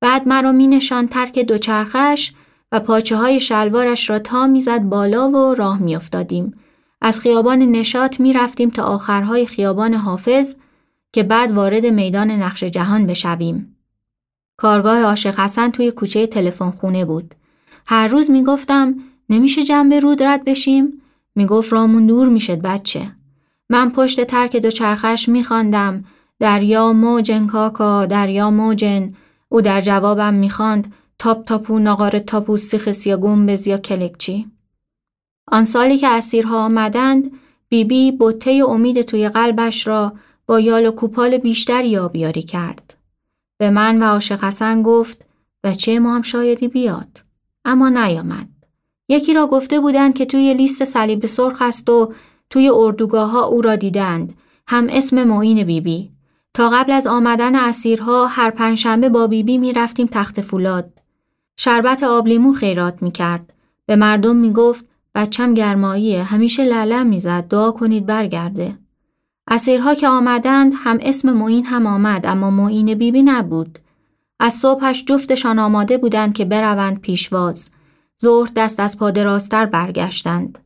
بعد 0.00 0.28
مرا 0.28 0.52
می 0.52 0.66
نشان 0.66 1.08
ترک 1.08 1.38
دوچرخش 1.38 2.32
و 2.72 2.80
پاچه 2.80 3.16
های 3.16 3.40
شلوارش 3.40 4.10
را 4.10 4.18
تا 4.18 4.46
می‌زد 4.46 4.82
بالا 4.82 5.30
و 5.30 5.54
راه 5.54 5.82
می 5.82 5.96
افتادیم. 5.96 6.54
از 7.00 7.20
خیابان 7.20 7.58
نشات 7.58 8.20
می 8.20 8.32
رفتیم 8.32 8.70
تا 8.70 8.82
آخرهای 8.82 9.46
خیابان 9.46 9.94
حافظ 9.94 10.54
که 11.12 11.22
بعد 11.22 11.52
وارد 11.52 11.86
میدان 11.86 12.30
نقش 12.30 12.64
جهان 12.64 13.06
بشویم. 13.06 13.76
کارگاه 14.56 15.02
عاشق 15.02 15.40
حسن 15.40 15.70
توی 15.70 15.90
کوچه 15.90 16.26
تلفن 16.26 16.70
خونه 16.70 17.04
بود. 17.04 17.34
هر 17.86 18.08
روز 18.08 18.30
می 18.30 18.44
گفتم 18.44 18.94
نمیشه 19.30 19.62
جنب 19.62 19.94
رود 19.94 20.22
رد 20.22 20.44
بشیم؟ 20.44 21.02
می 21.34 21.46
گفت 21.46 21.72
رامون 21.72 22.06
دور 22.06 22.28
می‌شد 22.28 22.60
بچه. 22.60 23.12
من 23.70 23.90
پشت 23.90 24.24
ترک 24.24 24.56
دوچرخش 24.56 25.28
میخواندم 25.28 26.04
دریا 26.40 26.92
موجن 26.92 27.46
کاکا 27.46 28.06
دریا 28.06 28.50
موجن 28.50 29.14
او 29.48 29.60
در 29.60 29.80
جوابم 29.80 30.34
می‌خواند 30.34 30.94
تاپ 31.18 31.44
تاپو 31.44 31.78
ناقار 31.78 32.18
تاپو 32.18 32.56
سیخس 32.56 33.06
یا 33.06 33.16
گمبز 33.16 33.66
یا 33.66 33.78
کلکچی. 33.78 34.46
آن 35.52 35.64
سالی 35.64 35.98
که 35.98 36.08
اسیرها 36.08 36.64
آمدند 36.64 37.30
بیبی 37.68 38.12
بی 38.12 38.60
امید 38.60 39.02
توی 39.02 39.28
قلبش 39.28 39.86
را 39.86 40.12
با 40.46 40.60
یال 40.60 40.86
و 40.86 40.90
کوپال 40.90 41.38
بیشتر 41.38 41.84
یابیاری 41.84 42.42
کرد. 42.42 42.96
به 43.58 43.70
من 43.70 44.02
و 44.02 44.04
عاشق 44.04 44.44
حسن 44.44 44.82
گفت 44.82 45.24
بچه 45.64 45.98
ما 45.98 46.14
هم 46.14 46.22
شایدی 46.22 46.68
بیاد. 46.68 47.22
اما 47.64 47.88
نیامد. 47.88 48.48
یکی 49.08 49.34
را 49.34 49.46
گفته 49.46 49.80
بودند 49.80 50.14
که 50.14 50.26
توی 50.26 50.54
لیست 50.54 50.84
صلیب 50.84 51.26
سرخ 51.26 51.62
است 51.62 51.90
و 51.90 52.12
توی 52.50 52.68
اردوگاه 52.68 53.30
ها 53.30 53.44
او 53.44 53.60
را 53.62 53.76
دیدند. 53.76 54.34
هم 54.68 54.86
اسم 54.90 55.24
معین 55.24 55.56
بیبی. 55.56 55.80
بی. 55.80 56.10
تا 56.54 56.68
قبل 56.68 56.92
از 56.92 57.06
آمدن 57.06 57.54
اسیرها 57.54 58.26
هر 58.26 58.50
پنجشنبه 58.50 59.08
با 59.08 59.26
بیبی 59.26 59.58
می 59.58 59.72
رفتیم 59.72 60.08
تخت 60.12 60.40
فولاد. 60.40 60.92
شربت 61.56 62.02
آبلیمو 62.02 62.52
خیرات 62.52 63.02
می 63.02 63.10
کرد 63.10 63.52
به 63.86 63.96
مردم 63.96 64.36
می 64.36 64.52
گفت 64.52 64.84
بچم 65.14 65.54
گرماییه 65.54 66.22
همیشه 66.22 66.64
لعلم 66.64 67.06
می‌زد 67.06 67.48
دعا 67.48 67.70
کنید 67.70 68.06
برگرده. 68.06 68.78
اسیرها 69.48 69.94
که 69.94 70.08
آمدند 70.08 70.72
هم 70.76 70.98
اسم 71.00 71.32
معین 71.32 71.64
هم 71.64 71.86
آمد 71.86 72.26
اما 72.26 72.50
معین 72.50 72.86
بیبی 72.86 73.12
بی 73.12 73.22
نبود. 73.22 73.78
از 74.40 74.54
صبحش 74.54 75.04
جفتشان 75.04 75.58
آماده 75.58 75.98
بودند 75.98 76.34
که 76.34 76.44
بروند 76.44 77.00
پیشواز. 77.00 77.68
ظهر 78.22 78.50
دست 78.56 78.80
از 78.80 78.98
پا 78.98 79.08
راستر 79.08 79.66
برگشتند. 79.66 80.58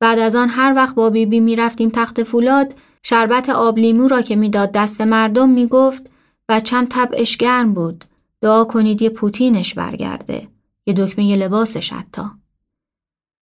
بعد 0.00 0.18
از 0.18 0.36
آن 0.36 0.48
هر 0.48 0.74
وقت 0.76 0.94
با 0.94 1.10
بیبی 1.10 1.40
می 1.40 1.56
رفتیم 1.56 1.90
تخت 1.90 2.22
فولاد 2.22 2.74
شربت 3.02 3.50
آب 3.50 3.78
لیمو 3.78 4.08
را 4.08 4.22
که 4.22 4.36
می‌داد 4.36 4.72
دست 4.72 5.00
مردم 5.00 5.48
می 5.48 5.66
گفت 5.66 6.10
بچم 6.48 6.84
طبعش 6.84 7.36
گرم 7.36 7.74
بود. 7.74 8.04
دعا 8.42 8.64
کنید 8.64 9.02
یه 9.02 9.10
پوتینش 9.10 9.74
برگرده. 9.74 10.48
یه 10.86 10.94
دکمه 10.94 11.36
لباسش 11.36 11.92
حتی. 11.92 12.22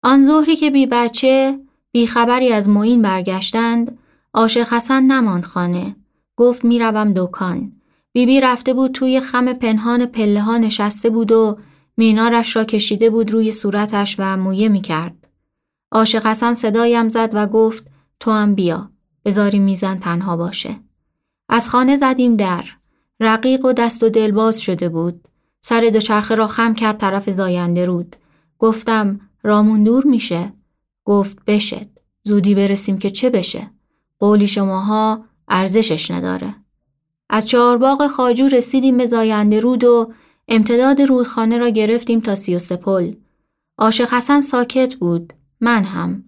آن 0.03 0.27
ظهری 0.27 0.57
که 0.57 0.71
بی 0.71 0.87
بچه 0.87 1.61
بی 1.93 2.07
خبری 2.07 2.53
از 2.53 2.69
معین 2.69 3.03
برگشتند 3.03 3.99
عاشق 4.35 4.73
حسن 4.73 5.03
نماند 5.03 5.45
خانه 5.45 5.97
گفت 6.37 6.65
می‌روم 6.65 7.13
دکان 7.17 7.73
بیبی 8.13 8.41
رفته 8.41 8.75
بود 8.75 8.93
توی 8.93 9.21
خم 9.21 9.53
پنهان 9.53 10.07
پله 10.07 10.41
ها 10.41 10.59
نشسته 10.59 11.11
بود 11.11 11.33
و 11.33 11.59
مینارش 11.97 12.57
را 12.57 12.65
کشیده 12.65 13.11
بود 13.11 13.31
روی 13.31 13.53
صورتش 13.53 14.17
و 14.19 14.37
مویه 14.37 14.69
می 14.69 14.81
کرد. 14.81 15.29
عاشق 15.93 16.27
حسن 16.27 16.55
صدایم 16.55 17.09
زد 17.09 17.31
و 17.33 17.47
گفت 17.47 17.87
تو 18.21 18.31
هم 18.31 18.55
بیا 18.55 18.91
بذاری 19.25 19.59
میزن 19.59 19.99
تنها 19.99 20.37
باشه. 20.37 20.81
از 21.49 21.69
خانه 21.69 21.97
زدیم 21.97 22.37
در. 22.37 22.65
رقیق 23.21 23.65
و 23.65 23.73
دست 23.73 24.03
و 24.03 24.09
دلباز 24.09 24.61
شده 24.61 24.89
بود. 24.89 25.29
سر 25.61 25.91
دوچرخه 25.93 26.35
را 26.35 26.47
خم 26.47 26.75
کرد 26.75 26.97
طرف 26.97 27.31
زاینده 27.31 27.85
رود. 27.85 28.17
گفتم 28.59 29.21
رامون 29.43 29.85
دور 29.85 30.05
میشه. 30.07 30.53
گفت 31.05 31.39
بشد. 31.47 31.87
زودی 32.23 32.55
برسیم 32.55 32.99
که 32.99 33.11
چه 33.11 33.31
بشه. 33.31 33.71
قولی 34.19 34.47
شماها 34.47 35.25
ارزشش 35.49 36.11
نداره. 36.11 36.55
از 37.31 37.49
چهارباغ 37.49 38.07
خاجو 38.07 38.49
رسیدیم 38.49 38.97
به 38.97 39.07
زاینده 39.07 39.61
رود 39.61 39.85
و 39.85 40.13
امتداد 40.49 41.03
رودخانه 41.03 41.59
را 41.59 41.69
گرفتیم 41.69 42.21
تا 42.21 42.35
سی 42.35 42.57
و 42.57 42.59
سپل. 42.59 43.15
عاشق 43.79 44.15
حسن 44.15 44.41
ساکت 44.41 44.95
بود. 44.95 45.33
من 45.61 45.85
هم. 45.85 46.25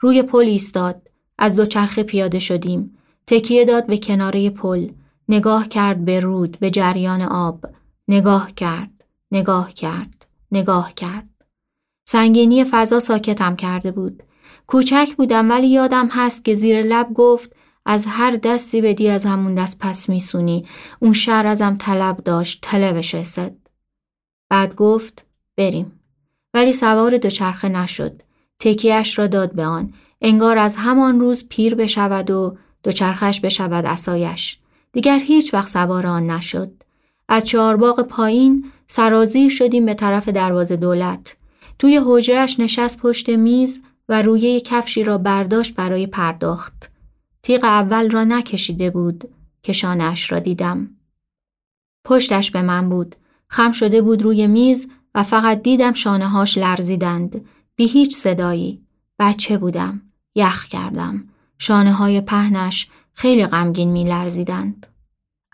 روی 0.00 0.22
پل 0.22 0.44
ایستاد. 0.44 1.08
از 1.38 1.56
دوچرخه 1.56 2.02
پیاده 2.02 2.38
شدیم. 2.38 2.98
تکیه 3.26 3.64
داد 3.64 3.86
به 3.86 3.98
کناره 3.98 4.50
پل. 4.50 4.88
نگاه 5.32 5.68
کرد 5.68 6.04
به 6.04 6.20
رود 6.20 6.58
به 6.60 6.70
جریان 6.70 7.22
آب. 7.22 7.64
نگاه 8.08 8.52
کرد. 8.52 9.04
نگاه 9.30 9.72
کرد. 9.72 10.26
نگاه 10.52 10.94
کرد. 10.94 11.28
سنگینی 12.08 12.64
فضا 12.64 13.00
ساکتم 13.00 13.56
کرده 13.56 13.90
بود. 13.90 14.22
کوچک 14.66 15.14
بودم 15.16 15.50
ولی 15.50 15.66
یادم 15.68 16.08
هست 16.12 16.44
که 16.44 16.54
زیر 16.54 16.82
لب 16.82 17.14
گفت 17.14 17.52
از 17.86 18.06
هر 18.06 18.36
دستی 18.36 18.80
بدی 18.80 19.08
از 19.08 19.26
همون 19.26 19.54
دست 19.54 19.78
پس 19.78 20.08
میسونی 20.08 20.66
اون 21.00 21.12
شهر 21.12 21.46
ازم 21.46 21.76
طلب 21.76 22.16
داشت 22.16 22.58
طلبش 22.62 23.14
رسد 23.14 23.54
بعد 24.50 24.74
گفت 24.74 25.26
بریم 25.56 26.00
ولی 26.54 26.72
سوار 26.72 27.16
دوچرخه 27.16 27.68
نشد 27.68 28.22
تکیهش 28.58 29.18
را 29.18 29.26
داد 29.26 29.52
به 29.52 29.64
آن 29.64 29.94
انگار 30.20 30.58
از 30.58 30.76
همان 30.76 31.20
روز 31.20 31.48
پیر 31.48 31.74
بشود 31.74 32.30
و 32.30 32.56
دوچرخش 32.82 33.40
بشود 33.40 33.86
اسایش 33.86 34.61
دیگر 34.92 35.18
هیچ 35.18 35.54
وقت 35.54 35.68
سوار 35.68 36.06
آن 36.06 36.30
نشد 36.30 36.72
از 37.28 37.46
چهارباغ 37.46 38.00
پایین 38.00 38.72
سرازیر 38.86 39.50
شدیم 39.50 39.86
به 39.86 39.94
طرف 39.94 40.28
دروازه 40.28 40.76
دولت 40.76 41.36
توی 41.78 42.00
حجرش 42.06 42.60
نشست 42.60 42.98
پشت 42.98 43.28
میز 43.28 43.80
و 44.08 44.22
روی 44.22 44.60
کفشی 44.60 45.04
را 45.04 45.18
برداشت 45.18 45.74
برای 45.74 46.06
پرداخت 46.06 46.90
تیغ 47.42 47.64
اول 47.64 48.10
را 48.10 48.24
نکشیده 48.24 48.90
بود 48.90 49.28
که 49.62 49.72
شانش 49.72 50.32
را 50.32 50.38
دیدم. 50.38 50.90
پشتش 52.04 52.50
به 52.50 52.62
من 52.62 52.88
بود. 52.88 53.16
خم 53.48 53.72
شده 53.72 54.02
بود 54.02 54.22
روی 54.22 54.46
میز 54.46 54.88
و 55.14 55.22
فقط 55.22 55.62
دیدم 55.62 55.92
شانه 55.92 56.28
هاش 56.28 56.58
لرزیدند. 56.58 57.44
بی 57.76 57.86
هیچ 57.88 58.16
صدایی. 58.16 58.82
بچه 59.18 59.58
بودم. 59.58 60.02
یخ 60.34 60.68
کردم. 60.68 61.24
شانه 61.58 61.92
های 61.92 62.20
پهنش 62.20 62.88
خیلی 63.14 63.46
غمگین 63.46 63.90
می 63.90 64.04
لرزیدند. 64.04 64.86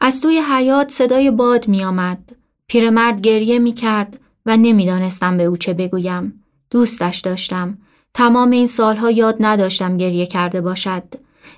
از 0.01 0.21
توی 0.21 0.41
حیات 0.51 0.91
صدای 0.91 1.31
باد 1.31 1.69
می 1.69 1.85
آمد. 1.85 2.37
پیرمرد 2.67 3.21
گریه 3.21 3.59
می 3.59 3.73
کرد 3.73 4.21
و 4.47 4.57
نمی‌دانستم 4.57 5.37
به 5.37 5.45
او 5.45 5.57
چه 5.57 5.75
بگویم. 5.75 6.45
دوستش 6.71 7.19
داشتم. 7.19 7.79
تمام 8.15 8.51
این 8.51 8.67
سالها 8.67 9.11
یاد 9.11 9.37
نداشتم 9.41 9.97
گریه 9.97 10.27
کرده 10.27 10.61
باشد. 10.61 11.03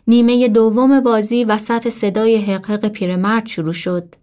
نیمه 0.07 0.49
دوم 0.49 1.01
بازی 1.01 1.45
وسط 1.45 1.89
صدای 1.89 2.37
حقحق 2.37 2.89
پیرمرد 2.89 3.47
شروع 3.47 3.73
شد. 3.73 4.15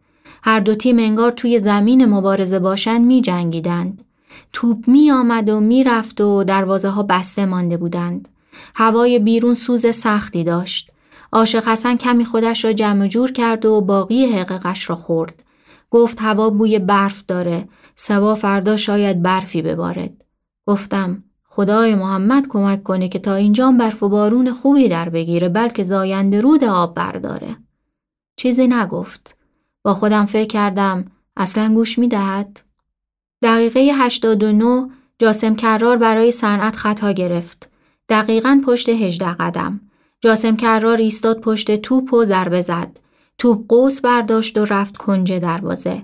هر 0.43 0.59
دو 0.59 0.75
تیم 0.75 0.99
انگار 0.99 1.31
توی 1.31 1.59
زمین 1.59 2.05
مبارزه 2.05 2.59
باشند 2.59 3.05
می 3.05 3.21
جنگیدند. 3.21 4.03
توپ 4.53 4.87
می 4.87 5.11
آمد 5.11 5.49
و 5.49 5.59
می 5.59 5.83
رفت 5.83 6.21
و 6.21 6.43
دروازه 6.43 6.89
ها 6.89 7.03
بسته 7.03 7.45
مانده 7.45 7.77
بودند. 7.77 8.27
هوای 8.75 9.19
بیرون 9.19 9.53
سوز 9.53 9.95
سختی 9.95 10.43
داشت. 10.43 10.91
عاشق 11.31 11.67
حسن 11.67 11.97
کمی 11.97 12.25
خودش 12.25 12.65
را 12.65 12.73
جمع 12.73 13.07
جور 13.07 13.31
کرد 13.31 13.65
و 13.65 13.81
باقی 13.81 14.25
حققش 14.25 14.89
را 14.89 14.95
خورد. 14.95 15.43
گفت 15.89 16.21
هوا 16.21 16.49
بوی 16.49 16.79
برف 16.79 17.25
داره. 17.27 17.67
سوا 17.95 18.35
فردا 18.35 18.77
شاید 18.77 19.21
برفی 19.21 19.61
ببارد. 19.61 20.23
گفتم 20.65 21.23
خدای 21.43 21.95
محمد 21.95 22.47
کمک 22.47 22.83
کنه 22.83 23.09
که 23.09 23.19
تا 23.19 23.35
اینجا 23.35 23.71
برف 23.71 24.03
و 24.03 24.09
بارون 24.09 24.51
خوبی 24.51 24.89
در 24.89 25.09
بگیره 25.09 25.49
بلکه 25.49 25.83
زاینده 25.83 26.41
رود 26.41 26.63
آب 26.63 26.95
برداره. 26.95 27.55
چیزی 28.35 28.67
نگفت. 28.67 29.37
با 29.83 29.93
خودم 29.93 30.25
فکر 30.25 30.47
کردم 30.47 31.05
اصلا 31.37 31.73
گوش 31.73 31.99
می 31.99 32.07
دهد؟ 32.07 32.61
دقیقه 33.41 33.79
89 33.79 34.89
جاسم 35.19 35.55
کرار 35.55 35.97
برای 35.97 36.31
صنعت 36.31 36.75
خطا 36.75 37.11
گرفت. 37.11 37.69
دقیقا 38.09 38.61
پشت 38.65 38.89
18 38.89 39.33
قدم. 39.33 39.86
جاسم 40.21 40.55
کرار 40.55 40.97
ایستاد 40.97 41.39
پشت 41.39 41.75
توپ 41.75 42.13
و 42.13 42.23
ضربه 42.23 42.61
زد. 42.61 42.99
توپ 43.37 43.67
قوس 43.67 44.01
برداشت 44.01 44.57
و 44.57 44.65
رفت 44.65 44.97
کنج 44.97 45.33
دروازه. 45.33 46.03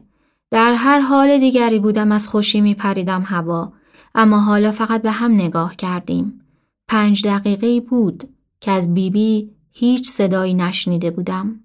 در 0.51 0.73
هر 0.73 0.99
حال 0.99 1.39
دیگری 1.39 1.79
بودم 1.79 2.11
از 2.11 2.27
خوشی 2.27 2.61
می 2.61 2.73
پریدم 2.75 3.21
هوا. 3.25 3.73
اما 4.15 4.39
حالا 4.39 4.71
فقط 4.71 5.01
به 5.01 5.11
هم 5.11 5.31
نگاه 5.31 5.75
کردیم. 5.75 6.41
پنج 6.87 7.27
دقیقه 7.27 7.81
بود 7.81 8.29
که 8.61 8.71
از 8.71 8.93
بیبی 8.93 9.41
بی 9.41 9.49
هیچ 9.71 10.09
صدایی 10.09 10.53
نشنیده 10.53 11.11
بودم. 11.11 11.59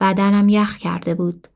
بدنم 0.00 0.48
یخ 0.48 0.76
کرده 0.76 1.14
بود. 1.14 1.48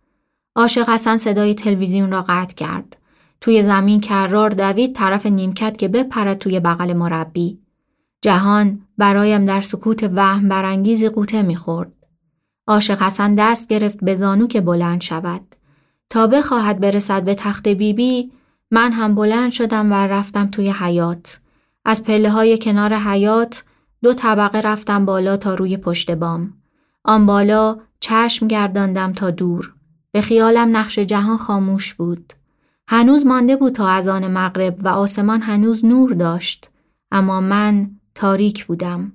عاشق 0.56 0.88
حسن 0.88 1.16
صدای 1.16 1.54
تلویزیون 1.54 2.10
را 2.10 2.24
قطع 2.28 2.54
کرد. 2.54 2.96
توی 3.40 3.62
زمین 3.62 4.00
کرار 4.00 4.50
دوید 4.50 4.94
طرف 4.94 5.26
نیمکت 5.26 5.78
که 5.78 5.88
بپرد 5.88 6.38
توی 6.38 6.60
بغل 6.60 6.92
مربی. 6.92 7.58
جهان 8.22 8.80
برایم 9.02 9.46
در 9.46 9.60
سکوت 9.60 10.10
وهم 10.14 10.48
برانگیزی 10.48 11.08
قوطه 11.08 11.42
می‌خورد. 11.42 11.92
عاشق 12.66 13.02
حسن 13.02 13.34
دست 13.34 13.68
گرفت 13.68 14.04
به 14.04 14.14
زانو 14.14 14.46
که 14.46 14.60
بلند 14.60 15.00
شود. 15.00 15.56
تا 16.10 16.26
بخواهد 16.26 16.80
برسد 16.80 17.24
به 17.24 17.34
تخت 17.34 17.68
بیبی 17.68 17.92
بی 17.92 18.32
من 18.70 18.92
هم 18.92 19.14
بلند 19.14 19.50
شدم 19.50 19.92
و 19.92 19.94
رفتم 19.94 20.46
توی 20.46 20.70
حیات. 20.70 21.40
از 21.84 22.04
پله 22.04 22.30
های 22.30 22.58
کنار 22.58 22.94
حیات 22.94 23.64
دو 24.02 24.14
طبقه 24.14 24.60
رفتم 24.60 25.04
بالا 25.04 25.36
تا 25.36 25.54
روی 25.54 25.76
پشت 25.76 26.10
بام. 26.10 26.54
آن 27.04 27.26
بالا 27.26 27.78
چشم 28.00 28.48
گرداندم 28.48 29.12
تا 29.12 29.30
دور. 29.30 29.74
به 30.12 30.20
خیالم 30.20 30.76
نقش 30.76 30.98
جهان 30.98 31.36
خاموش 31.36 31.94
بود. 31.94 32.32
هنوز 32.88 33.26
مانده 33.26 33.56
بود 33.56 33.72
تا 33.72 33.88
از 33.88 34.08
آن 34.08 34.28
مغرب 34.28 34.76
و 34.80 34.88
آسمان 34.88 35.42
هنوز 35.42 35.84
نور 35.84 36.12
داشت. 36.12 36.70
اما 37.12 37.40
من 37.40 37.90
تاریک 38.14 38.66
بودم. 38.66 39.12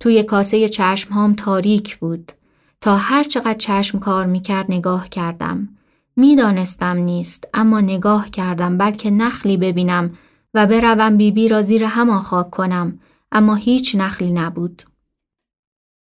توی 0.00 0.22
کاسه 0.22 0.68
چشم 0.68 1.14
هام 1.14 1.34
تاریک 1.34 1.98
بود. 1.98 2.32
تا 2.80 2.96
هر 2.96 3.24
چقدر 3.24 3.58
چشم 3.58 3.98
کار 3.98 4.26
می 4.26 4.40
کرد 4.40 4.66
نگاه 4.68 5.08
کردم. 5.08 5.68
می‌دانستم 6.16 6.96
نیست 6.96 7.48
اما 7.54 7.80
نگاه 7.80 8.30
کردم 8.30 8.78
بلکه 8.78 9.10
نخلی 9.10 9.56
ببینم 9.56 10.14
و 10.54 10.66
بروم 10.66 11.16
بیبی 11.16 11.30
بی 11.30 11.48
را 11.48 11.62
زیر 11.62 11.84
همان 11.84 12.20
خاک 12.20 12.50
کنم 12.50 12.98
اما 13.32 13.54
هیچ 13.54 13.94
نخلی 13.94 14.32
نبود. 14.32 14.82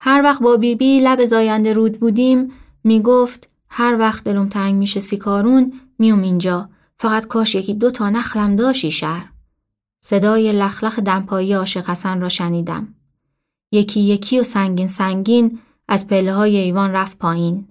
هر 0.00 0.22
وقت 0.22 0.42
با 0.42 0.56
بیبی 0.56 0.74
بی 0.74 1.00
لب 1.00 1.24
زاینده 1.24 1.72
رود 1.72 2.00
بودیم 2.00 2.52
می‌گفت 2.84 3.48
هر 3.68 3.98
وقت 3.98 4.24
دلم 4.24 4.48
تنگ 4.48 4.74
میشه 4.74 5.00
سیکارون 5.00 5.72
میوم 5.98 6.22
اینجا 6.22 6.68
فقط 6.96 7.26
کاش 7.26 7.54
یکی 7.54 7.74
دو 7.74 7.90
تا 7.90 8.10
نخلم 8.10 8.56
داشی 8.56 8.90
شهر. 8.90 9.31
صدای 10.04 10.52
لخلخ 10.52 10.98
دمپایی 10.98 11.52
عاشق 11.52 11.90
حسن 11.90 12.20
را 12.20 12.28
شنیدم. 12.28 12.94
یکی 13.72 14.00
یکی 14.00 14.40
و 14.40 14.44
سنگین 14.44 14.86
سنگین 14.86 15.58
از 15.88 16.06
پله 16.06 16.34
های 16.34 16.56
ایوان 16.56 16.90
رفت 16.90 17.18
پایین. 17.18 17.68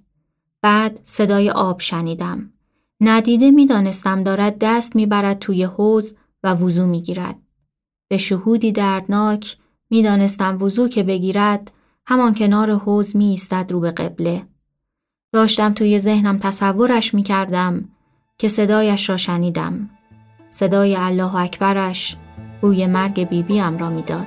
بعد 0.61 0.99
صدای 1.03 1.49
آب 1.49 1.79
شنیدم. 1.79 2.53
ندیده 3.01 3.51
می‌دانستم 3.51 4.23
دارد 4.23 4.57
دست 4.59 4.95
می‌برد 4.95 5.39
توی 5.39 5.63
حوز 5.63 6.15
و 6.43 6.53
وضو 6.53 6.87
می‌گیرد. 6.87 7.35
به 8.07 8.17
شهودی 8.17 8.71
دردناک 8.71 9.57
می‌دانستم 9.89 10.61
وضو 10.61 10.87
که 10.87 11.03
بگیرد 11.03 11.71
همان 12.05 12.33
کنار 12.33 12.71
حوز 12.71 13.15
می 13.15 13.25
ایستد 13.25 13.71
رو 13.71 13.79
به 13.79 13.91
قبله. 13.91 14.47
داشتم 15.33 15.73
توی 15.73 15.99
ذهنم 15.99 16.37
تصورش 16.37 17.13
می 17.13 17.23
کردم 17.23 17.89
که 18.37 18.47
صدایش 18.47 19.09
را 19.09 19.17
شنیدم. 19.17 19.89
صدای 20.53 20.95
الله 20.95 21.35
اکبرش 21.35 22.17
بوی 22.61 22.87
مرگ 22.87 23.29
بیبیم 23.29 23.77
را 23.77 23.89
می‌داد. 23.89 24.25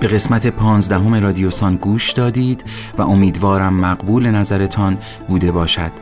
به 0.00 0.06
قسمت 0.06 0.46
پانزدهم 0.46 1.14
رادیوسان 1.14 1.76
گوش 1.76 2.12
دادید 2.12 2.64
و 2.98 3.02
امیدوارم 3.02 3.74
مقبول 3.74 4.30
نظرتان 4.30 4.98
بوده 5.28 5.52
باشد. 5.52 5.92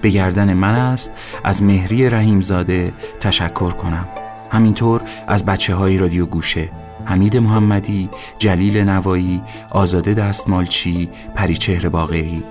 به 0.00 0.10
گردن 0.10 0.54
من 0.54 0.74
است 0.74 1.12
از 1.44 1.62
مهری 1.62 2.10
رحیمزاده 2.10 2.92
تشکر 3.20 3.70
کنم. 3.70 4.08
همینطور 4.50 5.02
از 5.26 5.44
بچه 5.44 5.74
های 5.74 5.98
رادیو 5.98 6.26
گوشه. 6.26 6.85
حمید 7.06 7.36
محمدی، 7.36 8.08
جلیل 8.38 8.76
نوایی، 8.76 9.42
آزاده 9.70 10.14
دستمالچی، 10.14 11.08
پریچهر 11.34 11.88
باغری 11.88 12.42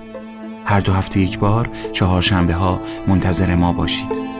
هر 0.65 0.79
دو 0.79 0.93
هفته 0.93 1.19
یک 1.19 1.39
بار 1.39 1.69
چهارشنبه 1.91 2.53
ها 2.53 2.81
منتظر 3.07 3.55
ما 3.55 3.73
باشید. 3.73 4.34